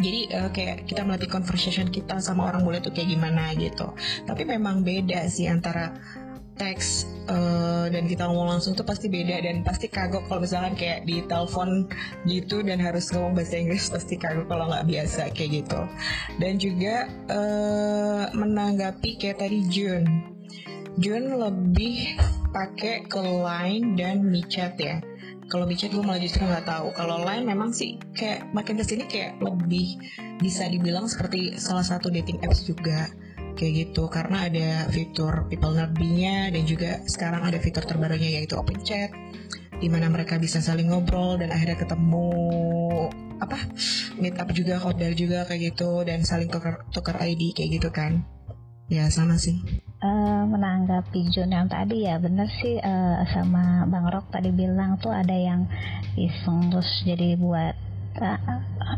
Jadi 0.02 0.22
uh, 0.34 0.50
kayak 0.50 0.90
kita 0.90 1.06
melatih 1.06 1.30
conversation 1.30 1.90
kita 1.94 2.18
sama 2.18 2.50
orang 2.50 2.66
bule 2.66 2.82
tuh 2.82 2.94
kayak 2.94 3.14
gimana 3.14 3.54
gitu. 3.54 3.94
Tapi 4.26 4.42
memang 4.46 4.82
beda 4.82 5.30
sih 5.30 5.46
antara 5.46 5.94
teks 6.56 7.10
uh, 7.30 7.90
dan 7.90 8.06
kita 8.06 8.30
ngomong 8.30 8.58
langsung 8.58 8.78
tuh 8.78 8.86
pasti 8.86 9.10
beda 9.10 9.42
dan 9.42 9.66
pasti 9.66 9.90
kagok 9.90 10.26
kalau 10.30 10.46
misalkan 10.46 10.78
kayak 10.78 11.06
di 11.08 11.26
telepon 11.26 11.90
gitu 12.30 12.62
dan 12.62 12.78
harus 12.78 13.10
ngomong 13.10 13.34
bahasa 13.34 13.58
Inggris 13.58 13.90
pasti 13.90 14.16
kagok 14.16 14.48
kalau 14.50 14.70
nggak 14.70 14.86
biasa 14.86 15.34
kayak 15.34 15.66
gitu. 15.66 15.82
Dan 16.38 16.62
juga 16.62 17.10
uh, 17.34 18.24
menanggapi 18.38 19.18
kayak 19.18 19.42
tadi 19.42 19.66
Jun. 19.70 20.04
Jun 21.02 21.42
lebih 21.42 22.14
pakai 22.54 23.10
ke 23.10 23.22
Line 23.22 23.98
dan 23.98 24.22
michat 24.30 24.78
ya. 24.78 25.02
Kalau 25.52 25.70
WeChat 25.70 25.92
gue 25.92 26.02
malah 26.02 26.22
justru 26.22 26.46
nggak 26.46 26.66
tahu. 26.66 26.94
Kalau 26.96 27.22
Line 27.22 27.46
memang 27.46 27.76
sih 27.76 28.00
kayak 28.16 28.48
makin 28.56 28.80
ke 28.80 28.86
sini 28.86 29.04
kayak 29.06 29.38
lebih 29.44 30.00
bisa 30.40 30.66
dibilang 30.66 31.06
seperti 31.06 31.60
salah 31.62 31.84
satu 31.86 32.10
dating 32.10 32.42
apps 32.42 32.66
juga 32.66 33.12
kayak 33.56 33.74
gitu. 33.90 34.10
Karena 34.12 34.50
ada 34.50 34.90
fitur 34.90 35.48
people 35.48 35.74
nerdy-nya 35.74 36.54
dan 36.54 36.64
juga 36.68 37.02
sekarang 37.06 37.48
ada 37.48 37.58
fitur 37.58 37.86
terbarunya 37.86 38.42
yaitu 38.42 38.58
open 38.60 38.82
chat 38.82 39.14
di 39.84 39.92
mana 39.92 40.08
mereka 40.08 40.40
bisa 40.40 40.64
saling 40.64 40.88
ngobrol 40.88 41.36
dan 41.36 41.52
akhirnya 41.52 41.76
ketemu 41.76 42.30
apa 43.44 43.60
meet 44.16 44.40
up 44.40 44.48
juga 44.56 44.80
kodar 44.80 45.12
juga 45.12 45.44
kayak 45.44 45.76
gitu 45.76 46.08
dan 46.08 46.24
saling 46.24 46.48
tukar 46.48 46.88
tukar 46.96 47.20
ID 47.20 47.52
kayak 47.52 47.70
gitu 47.82 47.90
kan. 47.92 48.24
Ya 48.92 49.08
sama 49.10 49.40
sih. 49.40 49.58
Uh, 50.04 50.44
menanggapi 50.44 51.32
Jun 51.32 51.56
yang 51.56 51.72
tadi 51.72 52.04
ya 52.04 52.20
bener 52.20 52.52
sih 52.60 52.76
uh, 52.76 53.24
sama 53.32 53.88
Bang 53.88 54.12
Rok 54.12 54.28
tadi 54.36 54.52
bilang 54.52 55.00
tuh 55.00 55.16
ada 55.16 55.32
yang 55.32 55.66
iseng 56.20 56.68
terus 56.68 57.08
jadi 57.08 57.40
buat 57.40 57.93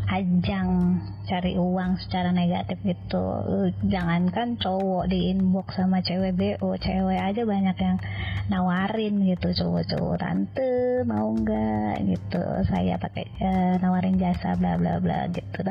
ajang 0.06 1.00
cari 1.24 1.56
uang 1.56 1.96
secara 1.98 2.30
negatif 2.30 2.76
gitu 2.84 3.24
jangankan 3.88 4.60
cowok 4.60 5.08
di 5.08 5.32
inbox 5.32 5.74
sama 5.80 6.04
cewek 6.04 6.36
BO 6.36 6.76
cewek 6.76 7.18
aja 7.18 7.42
banyak 7.48 7.76
yang 7.80 7.96
nawarin 8.52 9.24
gitu 9.24 9.56
cowok-cowok 9.56 10.16
tante 10.20 11.02
mau 11.08 11.32
nggak 11.32 11.96
gitu 12.12 12.42
saya 12.68 13.00
pakai 13.00 13.26
uh, 13.40 13.74
nawarin 13.80 14.20
jasa 14.20 14.54
bla 14.60 14.76
bla 14.76 15.00
bla 15.00 15.26
gitu 15.32 15.64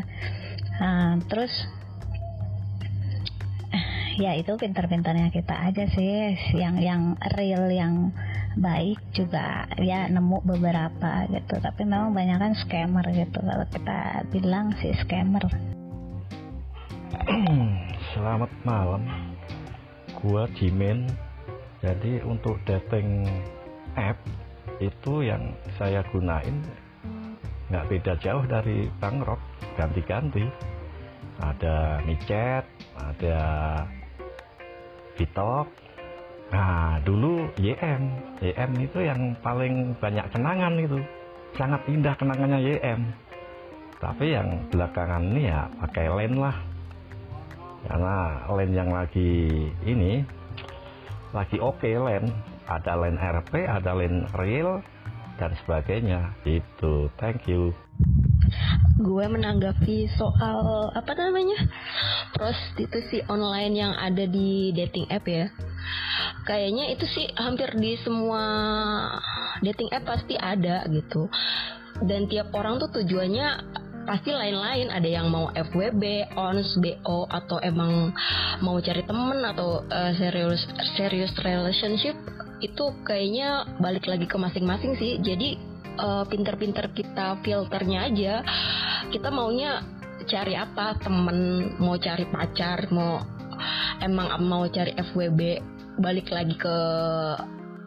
nah, 0.82 1.16
terus 1.30 1.54
ya 4.16 4.32
itu 4.36 4.52
pinter-pinternya 4.56 5.30
kita 5.30 5.56
aja 5.70 5.86
sih 5.92 6.36
yang 6.56 6.80
yang 6.80 7.02
real 7.36 7.68
yang 7.68 8.16
baik 8.56 9.00
juga. 9.12 9.68
Ya 9.80 10.08
nemu 10.08 10.42
beberapa 10.44 11.28
gitu. 11.30 11.60
Tapi 11.60 11.82
memang 11.84 12.16
banyak 12.16 12.38
kan 12.40 12.54
scammer 12.56 13.06
gitu. 13.12 13.40
Kalau 13.44 13.66
kita 13.70 14.00
bilang 14.32 14.76
sih 14.80 14.96
scammer. 15.04 15.44
Selamat 18.16 18.52
malam. 18.64 19.04
Gua 20.24 20.48
Jimin. 20.56 21.08
Jadi 21.84 22.24
untuk 22.26 22.58
dating 22.66 23.28
app 23.94 24.18
itu 24.82 25.24
yang 25.24 25.56
saya 25.78 26.04
gunain 26.12 26.60
nggak 27.66 27.88
beda 27.90 28.14
jauh 28.22 28.46
dari 28.46 28.90
Bang 28.98 29.22
Rock 29.22 29.42
ganti-ganti. 29.78 30.46
Ada 31.36 32.00
micet 32.08 32.64
ada 32.96 33.40
Vitok 35.20 35.68
nah 36.54 37.02
dulu 37.02 37.50
YM 37.58 38.04
YM 38.42 38.72
itu 38.82 39.00
yang 39.02 39.34
paling 39.42 39.94
banyak 39.98 40.26
kenangan 40.30 40.74
itu. 40.78 41.00
Sangat 41.56 41.82
indah 41.88 42.16
kenangannya 42.20 42.60
YM 42.62 43.26
tapi 44.06 44.36
yang 44.36 44.70
belakangan 44.70 45.24
ini 45.34 45.50
ya 45.50 45.66
pakai 45.80 46.08
len 46.12 46.38
lah. 46.38 46.56
Karena 47.86 48.18
len 48.54 48.72
yang 48.76 48.90
lagi 48.92 49.32
ini 49.82 50.22
lagi 51.32 51.58
oke 51.58 51.80
okay 51.80 51.96
len. 51.96 52.30
Ada 52.66 52.98
len 52.98 53.16
RP 53.18 53.66
ada 53.70 53.92
len 53.94 54.26
real 54.36 54.82
dan 55.38 55.54
sebagainya. 55.64 56.34
Itu 56.44 57.10
thank 57.18 57.46
you 57.50 57.72
gue 58.96 59.26
menanggapi 59.28 60.08
soal 60.16 60.88
apa 60.96 61.12
namanya 61.20 61.68
prostitusi 62.32 63.20
online 63.28 63.74
yang 63.76 63.94
ada 63.96 64.24
di 64.24 64.72
dating 64.72 65.08
app 65.12 65.28
ya. 65.28 65.52
Kayaknya 66.48 66.86
itu 66.96 67.06
sih 67.10 67.28
hampir 67.36 67.76
di 67.76 68.00
semua 68.00 68.44
dating 69.60 69.92
app 69.92 70.08
pasti 70.08 70.40
ada 70.40 70.88
gitu. 70.88 71.28
Dan 72.04 72.28
tiap 72.28 72.52
orang 72.56 72.80
tuh 72.80 72.92
tujuannya 72.92 73.48
pasti 74.08 74.32
lain-lain. 74.32 74.94
Ada 74.94 75.10
yang 75.10 75.28
mau 75.28 75.52
FWB, 75.52 76.36
ons, 76.38 76.70
BO 76.80 77.28
atau 77.28 77.58
emang 77.60 78.16
mau 78.64 78.78
cari 78.80 79.04
temen 79.04 79.44
atau 79.44 79.84
uh, 79.84 80.12
serius 80.16 80.64
serius 80.96 81.34
relationship 81.42 82.16
itu 82.64 82.86
kayaknya 83.04 83.68
balik 83.84 84.08
lagi 84.08 84.24
ke 84.30 84.38
masing-masing 84.40 84.96
sih. 84.96 85.20
Jadi 85.20 85.75
uh, 86.00 86.24
pinter-pinter 86.28 86.92
kita 86.92 87.40
filternya 87.42 88.00
aja 88.08 88.34
kita 89.10 89.30
maunya 89.32 89.84
cari 90.26 90.58
apa 90.58 90.98
temen 91.00 91.70
mau 91.78 91.96
cari 92.00 92.26
pacar 92.26 92.90
mau 92.90 93.22
emang 94.02 94.28
mau 94.44 94.66
cari 94.68 94.96
FWB 94.98 95.42
balik 96.02 96.28
lagi 96.34 96.56
ke 96.60 96.78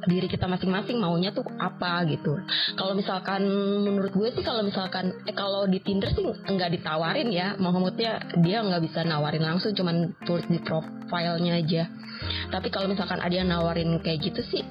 diri 0.07 0.31
kita 0.31 0.47
masing-masing 0.47 1.03
maunya 1.03 1.35
tuh 1.35 1.43
apa 1.59 2.07
gitu. 2.07 2.39
Kalau 2.79 2.95
misalkan 2.95 3.43
menurut 3.83 4.15
gue 4.15 4.29
sih 4.31 4.45
kalau 4.47 4.63
misalkan 4.63 5.11
eh 5.27 5.35
kalau 5.35 5.67
di 5.67 5.83
Tinder 5.83 6.09
sih 6.15 6.23
nggak 6.25 6.79
ditawarin 6.79 7.29
ya, 7.35 7.59
maksudnya 7.59 8.23
dia 8.39 8.63
nggak 8.63 8.83
bisa 8.87 9.03
nawarin 9.03 9.43
langsung, 9.43 9.75
cuman 9.75 10.15
tulis 10.23 10.47
di 10.47 10.63
profilnya 10.63 11.59
aja. 11.59 11.91
Tapi 12.49 12.69
kalau 12.71 12.89
misalkan 12.89 13.19
ada 13.19 13.35
yang 13.35 13.51
nawarin 13.51 13.99
kayak 13.99 14.23
gitu 14.23 14.41
sih, 14.47 14.63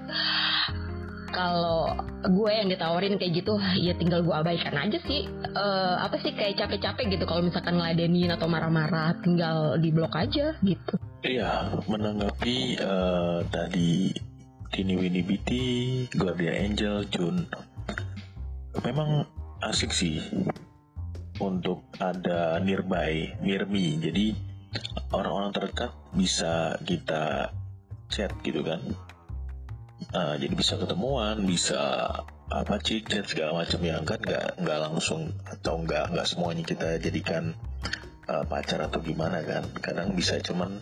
kalau 1.38 1.94
gue 2.26 2.50
yang 2.50 2.66
ditawarin 2.66 3.22
kayak 3.22 3.46
gitu 3.46 3.62
ya 3.78 3.94
tinggal 3.94 4.26
gue 4.26 4.34
abaikan 4.34 4.74
aja 4.74 4.98
sih. 5.06 5.30
Uh, 5.54 6.02
apa 6.02 6.18
sih 6.26 6.34
kayak 6.34 6.58
capek-capek 6.58 7.14
gitu 7.14 7.30
kalau 7.30 7.46
misalkan 7.46 7.78
ngeladenin 7.78 8.34
atau 8.34 8.50
marah-marah 8.50 9.22
tinggal 9.22 9.78
di 9.78 9.94
blok 9.94 10.18
aja 10.18 10.58
gitu. 10.66 10.98
Iya 11.22 11.78
menanggapi 11.86 12.82
uh, 12.82 13.46
tadi 13.54 14.10
Tini 14.74 14.98
Winnie 14.98 15.22
BT 15.22 15.50
Guardian 16.18 16.74
Angel 16.74 17.06
Jun. 17.14 17.46
Memang 18.82 19.30
asik 19.62 19.94
sih 19.94 20.18
untuk 21.38 21.86
ada 22.02 22.58
nearby 22.58 23.38
near 23.46 23.70
me 23.70 23.98
jadi 24.02 24.34
orang-orang 25.14 25.54
terdekat 25.54 25.92
bisa 26.14 26.78
kita 26.82 27.54
chat 28.10 28.34
gitu 28.42 28.66
kan 28.66 28.82
uh, 30.14 30.36
jadi 30.38 30.54
bisa 30.54 30.78
ketemuan 30.78 31.44
bisa 31.44 32.10
apa 32.48 32.80
chat 32.80 33.28
segala 33.28 33.66
macam 33.66 33.80
yang 33.84 34.08
kan 34.08 34.24
nggak 34.24 34.64
nggak 34.64 34.80
langsung 34.80 35.36
atau 35.44 35.84
nggak 35.84 36.16
nggak 36.16 36.28
semuanya 36.28 36.64
kita 36.64 36.96
jadikan 36.98 37.52
uh, 38.32 38.44
pacar 38.48 38.88
atau 38.88 39.04
gimana 39.04 39.44
kan. 39.44 39.68
Kadang 39.84 40.16
bisa 40.16 40.40
cuman 40.40 40.80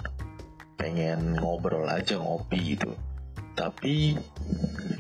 pengen 0.78 1.40
ngobrol 1.42 1.90
aja 1.90 2.22
ngopi 2.22 2.78
gitu. 2.78 2.94
Tapi 3.56 4.20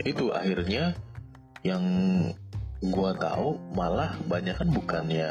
itu 0.08 0.26
akhirnya 0.32 0.96
yang 1.62 1.84
gua 2.82 3.14
tahu 3.18 3.58
malah 3.74 4.18
banyak 4.26 4.56
kan 4.58 4.70
bukannya 4.70 5.30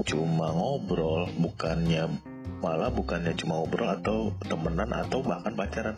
cuma 0.00 0.48
ngobrol 0.56 1.28
bukannya 1.36 2.08
malah 2.64 2.88
bukannya 2.88 3.36
cuma 3.36 3.60
ngobrol 3.60 3.92
atau 3.92 4.18
temenan 4.48 4.88
atau 4.96 5.20
bahkan 5.20 5.52
pacaran 5.52 5.96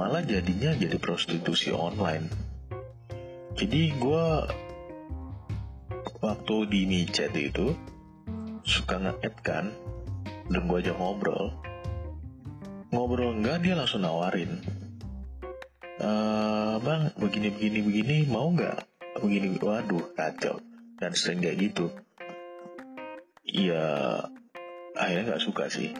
malah 0.00 0.24
jadinya 0.24 0.72
jadi 0.72 0.96
prostitusi 0.96 1.76
online. 1.76 2.32
Jadi 3.52 3.92
gue 4.00 4.26
waktu 6.24 6.56
di 6.72 6.80
micet 6.88 7.36
itu 7.36 7.76
suka 8.64 8.96
nge-add 8.96 9.36
kan 9.44 9.68
dan 10.48 10.62
gue 10.64 10.78
aja 10.80 10.96
ngobrol. 10.96 11.52
Ngobrol 12.96 13.44
enggak 13.44 13.60
dia 13.60 13.76
langsung 13.76 14.00
nawarin 14.00 14.64
e, 16.00 16.10
bang 16.80 17.12
begini 17.20 17.52
begini 17.52 17.78
begini 17.84 18.16
mau 18.24 18.48
nggak? 18.48 18.80
Begini 19.20 19.60
waduh 19.60 20.16
kacau. 20.16 20.64
Dan 20.96 21.12
sering 21.12 21.44
kayak 21.44 21.60
gitu. 21.60 21.92
Iya 23.44 23.84
akhirnya 24.96 25.36
nggak 25.36 25.44
suka 25.44 25.68
sih. 25.68 25.92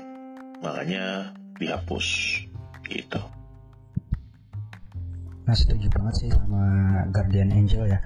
Makanya 0.65 1.37
dihapus 1.61 2.09
gitu 2.88 3.21
nah 5.49 5.55
setuju 5.57 5.88
banget 5.93 6.15
sih 6.27 6.31
sama 6.31 6.65
Guardian 7.11 7.51
Angel 7.51 7.88
ya. 7.88 8.01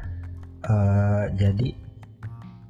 Uh, 0.64 1.28
jadi 1.36 1.76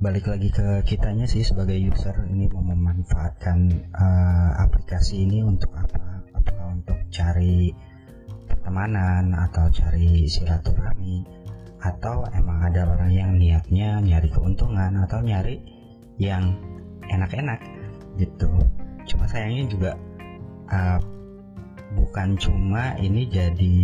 balik 0.03 0.27
lagi 0.27 0.51
ke 0.51 0.83
kitanya 0.85 1.25
sih 1.25 1.47
sebagai 1.47 1.79
user 1.79 2.13
ini 2.27 2.51
mau 2.51 2.61
memanfaatkan 2.61 3.71
uh, 3.95 4.51
aplikasi 4.61 5.25
ini 5.25 5.41
untuk 5.47 5.71
apa? 5.73 6.27
Apakah 6.35 6.77
untuk 6.77 6.99
cari 7.09 7.71
pertemanan 8.51 9.33
atau 9.33 9.71
cari 9.71 10.27
silaturahmi? 10.27 11.25
Atau 11.85 12.25
emang 12.33 12.65
ada 12.65 12.89
orang 12.89 13.13
yang 13.13 13.31
niatnya 13.37 14.01
nyari 14.01 14.29
keuntungan 14.33 14.97
atau 15.05 15.21
nyari 15.21 15.61
yang 16.17 16.57
enak-enak 17.09 17.61
gitu. 18.19 18.51
Cuma 19.05 19.29
sayangnya 19.29 19.65
juga 19.69 19.91
uh, 20.73 20.99
bukan 21.95 22.35
cuma 22.39 22.99
ini 22.99 23.27
jadi 23.31 23.77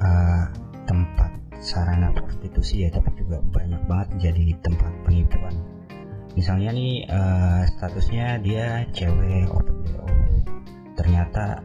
uh, 0.00 0.44
tempat 0.88 1.30
sarana 1.62 2.10
prostitusi 2.10 2.84
ya 2.84 2.88
tapi 2.90 3.14
juga 3.22 3.38
banyak 3.54 3.82
banget 3.86 4.08
jadi 4.18 4.56
tempat 4.64 4.92
penipuan. 5.06 5.54
Misalnya 6.34 6.72
nih 6.72 7.06
uh, 7.06 7.62
statusnya 7.68 8.40
dia 8.40 8.88
cewek 8.90 9.46
open 9.52 9.76
BO 9.84 10.08
ternyata 10.96 11.60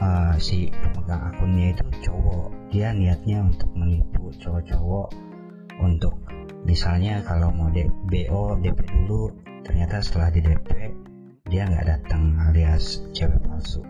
uh, 0.00 0.34
si 0.40 0.72
pemegang 0.72 1.30
akunnya 1.30 1.76
itu 1.76 2.10
cowok. 2.10 2.48
Dia 2.72 2.96
niatnya 2.96 3.44
untuk 3.44 3.70
menipu 3.76 4.32
cowok-cowok 4.40 5.08
untuk 5.80 6.14
misalnya 6.64 7.24
kalau 7.24 7.52
mau 7.52 7.72
BO 8.08 8.42
DP 8.60 8.78
dulu 8.88 9.32
ternyata 9.64 10.02
setelah 10.04 10.28
di 10.32 10.40
DP 10.44 10.68
dia 11.48 11.66
nggak 11.66 11.86
datang 11.88 12.36
alias 12.46 13.00
cewek 13.16 13.40
palsu 13.42 13.82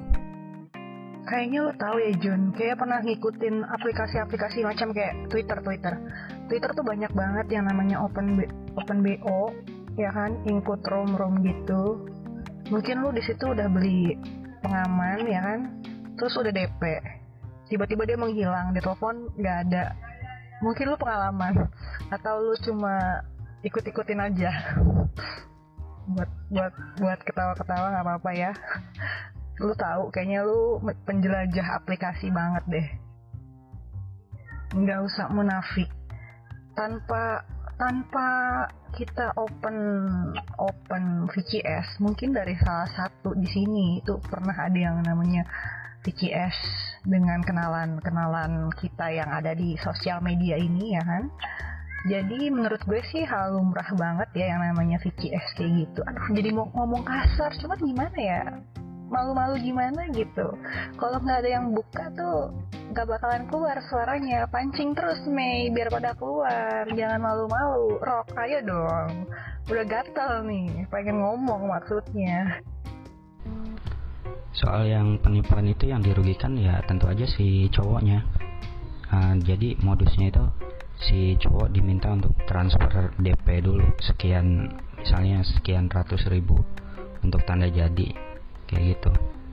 kayaknya 1.31 1.59
lo 1.63 1.73
tahu 1.79 2.03
ya 2.03 2.11
John 2.19 2.51
kayak 2.51 2.83
pernah 2.83 2.99
ngikutin 3.07 3.63
aplikasi-aplikasi 3.63 4.67
macam 4.67 4.91
kayak 4.91 5.31
Twitter 5.31 5.63
Twitter. 5.63 5.95
Twitter 6.51 6.71
tuh 6.75 6.83
banyak 6.83 7.15
banget 7.15 7.47
yang 7.55 7.71
namanya 7.71 8.03
open 8.03 8.35
B, 8.35 8.51
open 8.75 9.07
BO 9.07 9.55
ya 9.95 10.11
kan? 10.11 10.35
Include 10.51 10.83
room 10.91 11.15
room 11.15 11.39
gitu. 11.47 12.03
Mungkin 12.75 13.07
lo 13.07 13.15
di 13.15 13.23
situ 13.23 13.55
udah 13.55 13.71
beli 13.71 14.19
pengaman 14.67 15.23
ya 15.31 15.41
kan? 15.41 15.61
Terus 16.19 16.35
udah 16.35 16.51
DP 16.51 16.83
tiba-tiba 17.71 18.03
dia 18.03 18.19
menghilang 18.19 18.75
di 18.75 18.83
telepon 18.83 19.31
nggak 19.39 19.57
ada. 19.71 19.95
Mungkin 20.67 20.91
lu 20.91 20.99
pengalaman. 20.99 21.71
Atau 22.11 22.43
lu 22.43 22.59
cuma 22.59 23.23
ikut-ikutin 23.63 24.19
aja. 24.19 24.51
Buat 26.11 26.27
buat 26.51 26.75
buat 26.99 27.21
ketawa-ketawa 27.23 27.95
nggak 27.95 28.03
apa-apa 28.03 28.31
ya 28.35 28.51
lu 29.61 29.77
tahu 29.77 30.09
kayaknya 30.09 30.41
lu 30.49 30.81
penjelajah 31.05 31.85
aplikasi 31.85 32.33
banget 32.33 32.65
deh. 32.67 32.89
Nggak 34.73 35.01
usah 35.05 35.29
munafik. 35.29 35.93
Tanpa 36.73 37.45
tanpa 37.77 38.29
kita 38.97 39.37
open 39.37 39.77
open 40.57 41.05
VCS 41.29 42.01
mungkin 42.01 42.33
dari 42.33 42.57
salah 42.61 42.89
satu 42.89 43.37
di 43.37 43.49
sini 43.49 44.01
itu 44.01 44.17
pernah 44.25 44.57
ada 44.57 44.77
yang 44.77 45.01
namanya 45.05 45.45
VCS 46.01 46.57
dengan 47.05 47.45
kenalan-kenalan 47.45 48.73
kita 48.81 49.13
yang 49.13 49.29
ada 49.29 49.53
di 49.53 49.77
sosial 49.77 50.25
media 50.25 50.57
ini 50.57 50.97
ya 50.97 51.05
kan? 51.05 51.29
Jadi 52.09 52.49
menurut 52.49 52.81
gue 52.89 53.05
sih 53.13 53.29
hal 53.29 53.61
lumrah 53.61 53.93
banget 53.93 54.33
ya 54.33 54.57
yang 54.57 54.73
namanya 54.73 54.97
VCS 55.05 55.53
kayak 55.53 55.85
gitu. 55.85 56.01
Aduh 56.09 56.33
jadi 56.33 56.49
mau 56.57 56.73
ngomong 56.73 57.05
kasar 57.05 57.53
cuma 57.61 57.77
gimana 57.77 58.17
ya 58.17 58.41
malu-malu 59.11 59.59
gimana 59.59 60.07
gitu. 60.15 60.55
Kalau 60.97 61.19
nggak 61.19 61.43
ada 61.45 61.51
yang 61.51 61.75
buka 61.75 62.09
tuh 62.15 62.55
nggak 62.95 63.07
bakalan 63.11 63.45
keluar 63.51 63.77
suaranya. 63.91 64.47
Pancing 64.47 64.95
terus 64.95 65.21
Mei 65.27 65.69
biar 65.75 65.91
pada 65.91 66.15
keluar. 66.15 66.87
Jangan 66.89 67.21
malu-malu. 67.21 67.99
Rock 67.99 68.33
ayo 68.39 68.63
dong. 68.63 69.27
Udah 69.67 69.85
gatal 69.85 70.47
nih 70.47 70.87
pengen 70.89 71.21
ngomong 71.21 71.69
maksudnya. 71.69 72.63
Soal 74.55 74.87
yang 74.91 75.19
penipuan 75.23 75.67
itu 75.67 75.91
yang 75.91 76.03
dirugikan 76.03 76.55
ya 76.59 76.79
tentu 76.87 77.11
aja 77.11 77.27
si 77.27 77.67
cowoknya. 77.71 78.23
Uh, 79.11 79.35
jadi 79.43 79.75
modusnya 79.83 80.31
itu 80.31 80.45
si 81.03 81.35
cowok 81.43 81.75
diminta 81.75 82.15
untuk 82.15 82.35
transfer 82.47 83.11
DP 83.19 83.63
dulu. 83.67 83.87
Sekian 83.99 84.71
misalnya 84.99 85.43
sekian 85.43 85.91
ratus 85.91 86.27
ribu 86.31 86.63
untuk 87.23 87.43
tanda 87.47 87.67
jadi 87.69 88.30
kayak 88.71 88.97
gitu. 88.97 89.11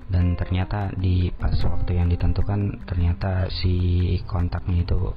Dan 0.08 0.40
ternyata 0.40 0.94
di 0.96 1.34
pas 1.36 1.58
waktu 1.68 2.00
yang 2.00 2.08
ditentukan 2.08 2.88
ternyata 2.88 3.52
si 3.52 4.16
kontaknya 4.24 4.86
itu 4.88 5.12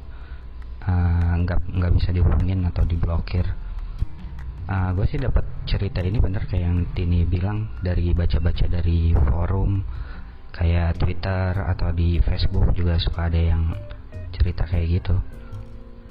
eh, 0.83 1.33
nggak 1.45 1.61
uh, 1.61 1.71
nggak 1.79 1.93
bisa 2.01 2.11
dihubungin 2.11 2.65
atau 2.67 2.83
diblokir. 2.89 3.47
Uh, 4.67 4.73
eh, 4.73 4.89
gue 4.97 5.07
sih 5.07 5.21
dapat 5.21 5.45
cerita 5.69 6.01
ini 6.01 6.19
bener 6.19 6.49
kayak 6.49 6.65
yang 6.65 6.79
Tini 6.97 7.29
bilang 7.29 7.79
dari 7.85 8.11
baca-baca 8.17 8.67
dari 8.67 9.13
forum 9.15 9.85
kayak 10.51 10.99
Twitter 10.99 11.55
atau 11.55 11.95
di 11.95 12.19
Facebook 12.19 12.75
juga 12.75 12.99
suka 12.99 13.31
ada 13.31 13.39
yang 13.39 13.71
cerita 14.35 14.67
kayak 14.67 14.87
gitu. 15.01 15.17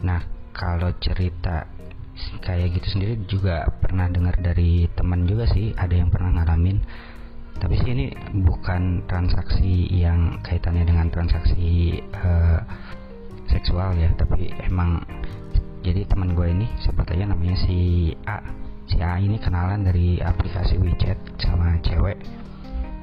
Nah, 0.03 0.23
kalau 0.55 0.95
cerita 0.99 1.67
kayak 2.43 2.79
gitu 2.79 2.87
sendiri 2.99 3.13
juga 3.27 3.67
pernah 3.79 4.07
dengar 4.11 4.35
dari 4.39 4.87
teman 4.91 5.27
juga 5.27 5.47
sih, 5.47 5.71
ada 5.75 5.95
yang 5.95 6.11
pernah 6.11 6.39
ngalamin. 6.39 6.79
Tapi 7.59 7.75
sih 7.83 7.91
ini 7.91 8.05
bukan 8.43 9.03
transaksi 9.05 9.91
yang 9.91 10.39
kaitannya 10.41 10.87
dengan 10.87 11.11
transaksi 11.11 11.99
uh, 12.15 12.59
seksual 13.51 13.99
ya, 13.99 14.09
tapi 14.15 14.47
emang 14.63 15.03
jadi 15.83 16.07
teman 16.07 16.35
gue 16.35 16.47
ini 16.47 16.67
sempat 16.79 17.11
aja 17.11 17.27
namanya 17.27 17.55
si 17.67 18.11
A. 18.23 18.39
Si 18.87 18.97
A 19.03 19.19
ini 19.19 19.37
kenalan 19.37 19.83
dari 19.83 20.23
aplikasi 20.23 20.79
WeChat 20.79 21.19
sama 21.43 21.77
cewek. 21.83 22.17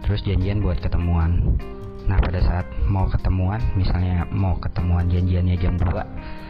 Terus 0.02 0.24
janjian 0.24 0.64
buat 0.64 0.80
ketemuan. 0.80 1.56
Nah, 2.06 2.18
pada 2.22 2.38
saat 2.38 2.66
mau 2.86 3.10
ketemuan, 3.10 3.58
misalnya 3.74 4.24
mau 4.30 4.54
ketemuan 4.56 5.10
janjiannya 5.10 5.56
jam 5.58 5.74
2 5.74 6.46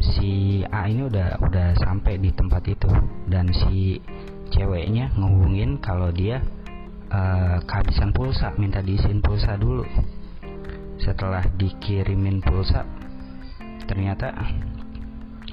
si 0.00 0.64
A 0.72 0.88
ini 0.88 1.04
udah 1.04 1.36
udah 1.44 1.76
sampai 1.76 2.16
di 2.16 2.32
tempat 2.32 2.64
itu 2.64 2.88
dan 3.28 3.52
si 3.52 4.00
ceweknya 4.48 5.12
ngehubungin 5.12 5.76
kalau 5.78 6.08
dia 6.08 6.40
uh, 7.10 7.58
kehabisan 7.66 8.14
pulsa 8.14 8.54
minta 8.56 8.80
diisiin 8.80 9.20
pulsa 9.20 9.58
dulu. 9.58 9.84
Setelah 11.02 11.44
dikirimin 11.58 12.40
pulsa 12.40 12.86
ternyata 13.90 14.30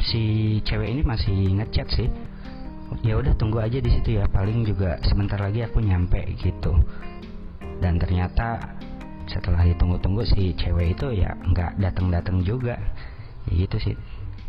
si 0.06 0.58
cewek 0.62 0.94
ini 0.94 1.02
masih 1.02 1.58
ngechat 1.58 1.88
sih. 1.90 2.10
Ya 3.04 3.20
udah 3.20 3.36
tunggu 3.36 3.60
aja 3.60 3.84
di 3.84 3.92
situ 3.92 4.16
ya 4.16 4.30
paling 4.32 4.64
juga 4.64 4.96
sebentar 5.04 5.42
lagi 5.42 5.66
aku 5.66 5.84
nyampe 5.84 6.24
gitu. 6.40 6.78
Dan 7.84 8.00
ternyata 8.00 8.78
setelah 9.28 9.68
ditunggu-tunggu 9.68 10.24
si 10.24 10.56
cewek 10.56 10.96
itu 10.96 11.12
ya 11.20 11.36
nggak 11.36 11.82
datang-datang 11.82 12.46
juga. 12.46 12.80
Ya 13.50 13.68
gitu 13.68 13.78
sih. 13.82 13.96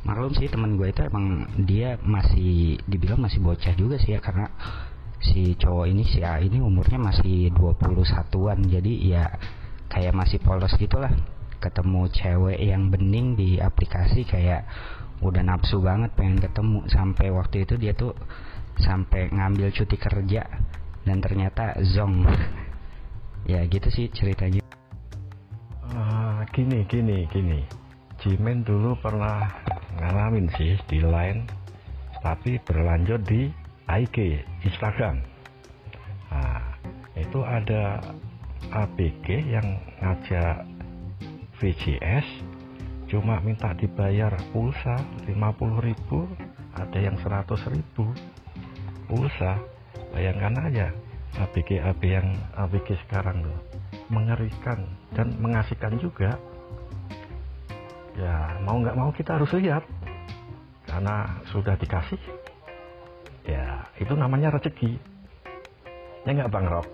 Maklum 0.07 0.31
sih 0.39 0.47
teman 0.47 0.79
gue 0.79 0.95
itu 0.95 1.03
emang 1.03 1.51
dia 1.67 1.99
masih 2.07 2.79
dibilang 2.87 3.19
masih 3.19 3.43
bocah 3.43 3.75
juga 3.75 3.99
sih 3.99 4.15
ya 4.15 4.23
karena 4.23 4.47
si 5.19 5.59
cowok 5.59 5.87
ini 5.91 6.07
si 6.07 6.23
A 6.23 6.39
ini 6.39 6.63
umurnya 6.63 6.99
masih 6.99 7.51
21-an 7.51 8.59
jadi 8.71 8.93
ya 9.03 9.25
kayak 9.91 10.15
masih 10.15 10.39
polos 10.39 10.73
gitulah. 10.79 11.11
Ketemu 11.59 12.07
cewek 12.15 12.59
yang 12.63 12.87
bening 12.87 13.35
di 13.35 13.59
aplikasi 13.59 14.23
kayak 14.23 14.63
udah 15.19 15.43
nafsu 15.43 15.83
banget 15.83 16.15
pengen 16.15 16.39
ketemu. 16.39 16.87
Sampai 16.87 17.35
waktu 17.35 17.67
itu 17.67 17.75
dia 17.75 17.93
tuh 17.99 18.15
sampai 18.79 19.35
ngambil 19.35 19.75
cuti 19.75 19.97
kerja 19.99 20.47
dan 21.03 21.19
ternyata 21.19 21.79
zong. 21.83 22.25
Ya 23.49 23.65
gitu 23.65 23.89
sih 23.89 24.13
ceritanya. 24.13 24.61
Uh, 25.89 26.45
gini 26.53 26.85
gini 26.85 27.25
gini. 27.33 27.65
Jimin 28.21 28.61
dulu 28.61 28.93
pernah 29.01 29.49
ngalamin 29.97 30.53
sih 30.53 30.77
di 30.85 31.01
line 31.01 31.49
tapi 32.21 32.61
berlanjut 32.61 33.25
di 33.25 33.49
IG 33.89 34.45
Instagram. 34.65 35.25
Nah, 36.29 36.77
itu 37.17 37.41
ada 37.43 38.01
ABG 38.69 39.27
yang 39.49 39.81
ngajak 40.05 40.69
VGS 41.59 42.27
cuma 43.09 43.41
minta 43.41 43.73
dibayar 43.73 44.37
pulsa 44.53 45.01
50.000 45.25 46.77
ada 46.77 46.99
yang 47.01 47.17
100.000 47.17 47.81
pulsa 49.09 49.57
bayangkan 50.13 50.69
aja 50.69 50.93
ABG 51.41 51.81
AB 51.81 52.03
yang 52.05 52.29
ABG 52.57 53.01
sekarang 53.09 53.41
tuh 53.41 53.59
mengerikan 54.09 54.89
dan 55.13 55.37
mengasihkan 55.39 56.01
juga. 56.01 56.37
Ya 58.19 58.59
mau 58.67 58.83
nggak 58.83 58.99
mau 58.99 59.15
kita 59.15 59.39
harus 59.39 59.53
lihat 59.55 59.87
karena 60.89 61.39
sudah 61.55 61.79
dikasih 61.79 62.19
itu 63.99 64.15
namanya 64.15 64.55
rezeki. 64.55 64.99
Ya 66.27 66.31
nggak 66.35 66.51
bang 66.51 66.67
Rob? 66.71 66.87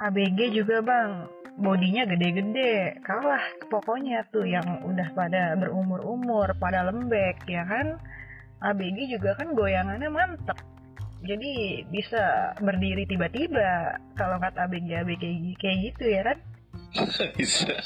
ABG 0.00 0.56
juga 0.56 0.80
bang. 0.84 1.28
Bodinya 1.60 2.08
gede-gede. 2.08 3.00
Kalah 3.04 3.42
pokoknya 3.68 4.24
tuh 4.32 4.48
yang 4.48 4.64
udah 4.86 5.12
pada 5.12 5.56
berumur-umur 5.60 6.56
pada 6.56 6.88
lembek 6.88 7.44
ya 7.44 7.64
kan? 7.68 8.00
ABG 8.60 9.16
juga 9.16 9.36
kan 9.36 9.52
goyangannya 9.56 10.08
mantep. 10.08 10.56
Jadi 11.20 11.84
bisa 11.92 12.56
berdiri 12.64 13.04
tiba-tiba 13.04 14.00
kalau 14.16 14.40
nggak 14.40 14.56
ABG 14.56 14.88
ABG 15.04 15.24
kayak 15.60 15.78
gitu 15.92 16.04
ya 16.08 16.22
kan? 16.24 16.38
Bisa. 17.36 17.76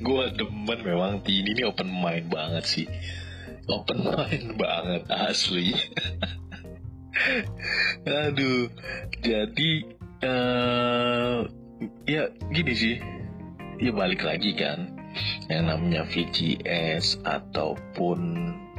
Gue 0.00 0.24
demen 0.36 0.78
memang. 0.80 1.20
Tini 1.20 1.52
ini 1.52 1.62
open 1.68 1.92
mind 1.92 2.32
banget 2.32 2.64
sih 2.64 2.86
open 3.66 4.06
mind 4.06 4.58
banget 4.58 5.02
asli. 5.10 5.74
Aduh 8.26 8.70
jadi 9.22 9.70
uh, 10.22 11.46
ya 12.06 12.30
gini 12.50 12.74
sih. 12.74 12.96
Ya 13.76 13.92
balik 13.92 14.24
lagi 14.24 14.56
kan 14.56 14.96
yang 15.48 15.68
namanya 15.68 16.04
VGS 16.08 17.20
ataupun 17.24 18.18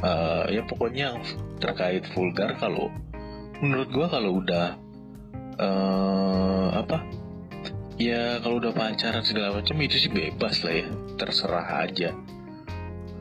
uh, 0.01 0.45
ya 0.49 0.65
pokoknya 0.65 1.13
yang 1.13 1.19
terkait 1.61 2.05
vulgar 2.13 2.57
kalau 2.57 2.89
menurut 3.61 3.89
gue 3.89 4.07
kalau 4.09 4.41
udah 4.41 4.77
uh, 5.57 6.67
apa 6.77 7.01
ya 7.97 8.37
kalau 8.41 8.61
udah 8.61 8.73
pacaran 8.73 9.25
segala 9.25 9.57
macam 9.57 9.77
itu 9.81 9.97
sih 9.97 10.13
bebas 10.13 10.61
lah 10.61 10.85
ya 10.85 10.87
terserah 11.17 11.67
aja. 11.85 12.13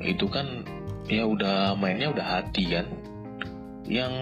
Itu 0.01 0.29
kan 0.29 0.65
ya 1.07 1.23
udah 1.27 1.79
mainnya 1.79 2.11
udah 2.11 2.27
hati 2.41 2.71
kan 2.71 2.87
yang 3.87 4.15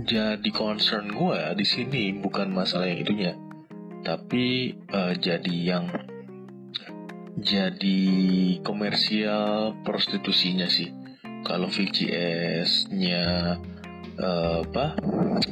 jadi 0.00 0.50
concern 0.52 1.12
gue 1.12 1.40
di 1.56 1.66
sini 1.68 2.16
bukan 2.20 2.52
masalah 2.52 2.88
yang 2.88 3.00
itunya 3.00 3.32
tapi 4.06 4.76
uh, 4.94 5.12
jadi 5.18 5.56
yang 5.76 5.90
jadi 7.36 8.00
komersial 8.64 9.76
prostitusinya 9.84 10.70
sih. 10.70 10.88
Kalau 11.44 11.68
VGS-nya 11.68 13.24
uh, 14.16 14.58
apa 14.64 14.96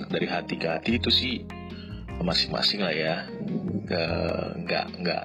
dari 0.08 0.26
hati 0.26 0.54
ke 0.56 0.66
hati 0.70 0.90
itu 0.96 1.10
sih 1.12 1.34
masing-masing 2.24 2.80
lah 2.80 2.94
ya. 2.94 3.14
Nggak 4.64 4.86
nggak. 4.96 5.24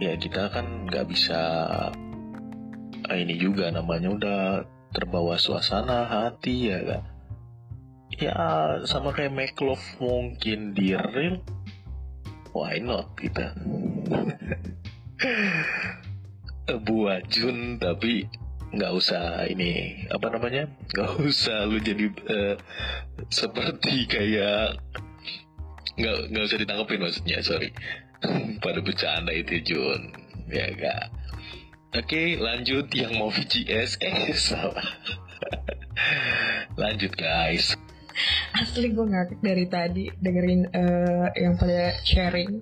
Ya 0.00 0.12
kita 0.16 0.48
kan 0.48 0.88
nggak 0.88 1.06
bisa 1.12 1.40
ini 3.10 3.34
juga 3.40 3.72
namanya 3.74 4.08
udah 4.12 4.40
terbawa 4.92 5.40
suasana 5.40 6.06
hati 6.06 6.70
ya 6.70 6.78
gak 6.84 7.02
ya 8.20 8.36
sama 8.84 9.16
kayak 9.16 9.32
make 9.32 9.56
love 9.58 9.82
mungkin 9.98 10.76
di 10.76 10.92
real 10.92 11.40
why 12.52 12.76
not 12.78 13.08
kita? 13.16 13.56
Buat 16.86 17.26
Jun 17.32 17.80
tapi 17.80 18.28
nggak 18.72 18.92
usah 18.92 19.44
ini 19.48 20.04
apa 20.08 20.28
namanya? 20.32 20.68
Nggak 20.92 21.10
usah 21.24 21.64
lu 21.68 21.80
jadi 21.80 22.08
uh, 22.28 22.56
seperti 23.28 24.06
kayak 24.08 24.76
nggak 25.96 26.18
nggak 26.32 26.44
usah 26.48 26.58
ditangkapin 26.60 27.00
maksudnya 27.00 27.42
sorry. 27.44 27.72
Pada 28.64 28.80
bercanda 28.80 29.32
itu 29.34 29.60
Jun. 29.72 30.12
Ya 30.52 30.68
gak 30.76 31.08
oke 31.92 32.22
lanjut 32.40 32.86
yang 32.96 33.12
mau 33.20 33.28
VGS 33.28 34.00
eh 34.00 34.32
salah. 34.36 34.88
Lanjut 36.80 37.12
guys. 37.16 37.76
Asli 38.56 38.92
gue 38.92 39.06
ngakak 39.08 39.40
dari 39.40 39.64
tadi 39.68 40.04
dengerin 40.20 40.68
uh, 40.72 41.28
yang 41.36 41.56
pada 41.56 41.96
sharing. 42.04 42.60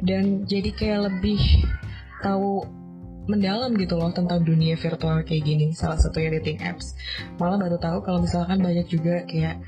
Dan 0.00 0.48
jadi 0.48 0.70
kayak 0.74 1.00
lebih 1.12 1.38
tahu 2.24 2.64
mendalam 3.28 3.76
gitu 3.78 3.94
loh 3.94 4.10
tentang 4.10 4.42
dunia 4.42 4.74
virtual 4.74 5.22
kayak 5.22 5.44
gini 5.46 5.70
salah 5.70 5.98
satunya 6.00 6.40
dating 6.40 6.58
apps. 6.62 6.98
Malah 7.38 7.58
baru 7.62 7.78
tahu 7.78 7.98
kalau 8.02 8.18
misalkan 8.22 8.58
banyak 8.58 8.86
juga 8.90 9.22
kayak 9.28 9.62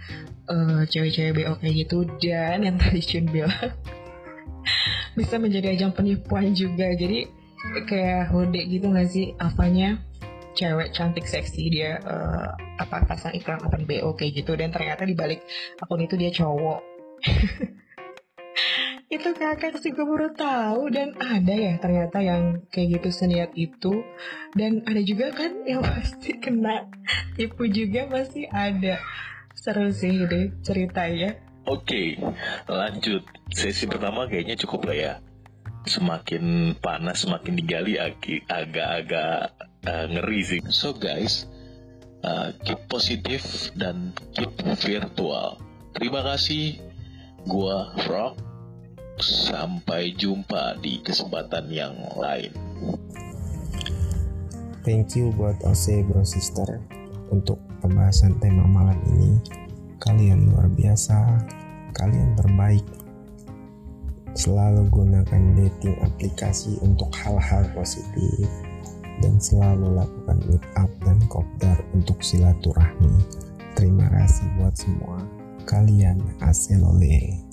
uh, 0.50 0.82
cewek-cewek 0.88 1.42
BO 1.42 1.54
kayak 1.62 1.86
gitu 1.86 2.06
dan 2.18 2.66
yang 2.66 2.76
tadi 2.80 2.98
Cun 2.98 3.26
bilang 3.30 3.54
bisa 5.18 5.38
menjadi 5.38 5.78
ajang 5.78 5.94
penipuan 5.94 6.50
juga. 6.56 6.90
Jadi 6.96 7.41
kayak 7.86 8.30
hode 8.30 8.60
gitu 8.68 8.90
gak 8.90 9.08
sih? 9.10 9.34
Apanya? 9.38 9.98
Cewek 10.52 10.92
cantik 10.92 11.24
seksi 11.24 11.72
dia 11.72 11.96
uh, 12.04 12.52
apa 12.76 13.08
pasang 13.08 13.32
iklan 13.32 13.62
akun 13.64 13.88
BO 13.88 14.12
kayak 14.12 14.44
gitu. 14.44 14.52
Dan 14.58 14.68
ternyata 14.68 15.08
di 15.08 15.16
balik 15.16 15.40
akun 15.80 16.04
itu 16.04 16.14
dia 16.20 16.28
cowok. 16.28 16.80
Itu 19.12 19.36
kakak 19.36 19.76
sih 19.76 19.92
gue 19.92 20.08
baru 20.08 20.32
tahu. 20.32 20.88
Dan 20.88 21.12
ada 21.20 21.52
ya 21.52 21.76
ternyata 21.76 22.24
yang 22.24 22.64
kayak 22.72 23.00
gitu 23.00 23.08
seniat 23.12 23.52
itu. 23.52 24.00
Dan 24.56 24.88
ada 24.88 25.04
juga 25.04 25.28
kan 25.36 25.68
yang 25.68 25.84
pasti 25.88 26.40
kena 26.40 26.88
tipu 27.36 27.68
juga 27.68 28.08
pasti 28.08 28.48
ada. 28.48 28.96
Seru 29.52 29.92
sih 29.92 30.24
deh 30.24 30.56
ceritanya. 30.64 31.36
Oke, 31.68 32.18
lanjut. 32.66 33.22
Sesi 33.52 33.86
pertama 33.86 34.26
kayaknya 34.26 34.58
cukup 34.58 34.90
lah 34.90 34.96
ya. 34.96 35.12
Semakin 35.82 36.74
panas, 36.78 37.26
semakin 37.26 37.58
digali 37.58 37.98
agak-agak 38.46 39.52
uh, 39.86 40.06
ngeri 40.08 40.40
sih. 40.46 40.60
So 40.70 40.94
guys, 40.94 41.50
uh, 42.22 42.54
keep 42.62 42.78
positif 42.86 43.70
dan 43.74 44.14
keep 44.34 44.52
virtual. 44.62 45.58
Terima 45.98 46.22
kasih. 46.22 46.78
Gua 47.46 47.90
Frog. 48.06 48.38
Sampai 49.22 50.16
jumpa 50.16 50.80
di 50.80 50.98
kesempatan 51.04 51.68
yang 51.68 51.94
lain. 52.16 52.50
Thank 54.82 55.14
you 55.14 55.30
buat 55.36 55.62
Ose 55.62 56.02
Bro 56.02 56.26
Sister 56.26 56.82
untuk 57.30 57.60
pembahasan 57.84 58.40
tema 58.42 58.66
malam 58.66 58.98
ini 59.14 59.62
Kalian 60.02 60.50
luar 60.50 60.66
biasa, 60.66 61.46
kalian 61.94 62.34
terbaik. 62.34 62.82
Selalu 64.32 64.88
gunakan 64.88 65.42
dating 65.60 65.96
aplikasi 66.00 66.80
untuk 66.80 67.12
hal-hal 67.20 67.68
positif 67.76 68.48
dan 69.20 69.36
selalu 69.36 69.92
lakukan 69.92 70.40
meet 70.48 70.64
up 70.80 70.88
dan 71.04 71.20
kopdar 71.28 71.76
untuk 71.92 72.16
silaturahmi. 72.24 73.12
Terima 73.76 74.08
kasih 74.08 74.48
buat 74.56 74.72
semua. 74.72 75.20
Kalian 75.68 76.18
aselole. 76.40 77.51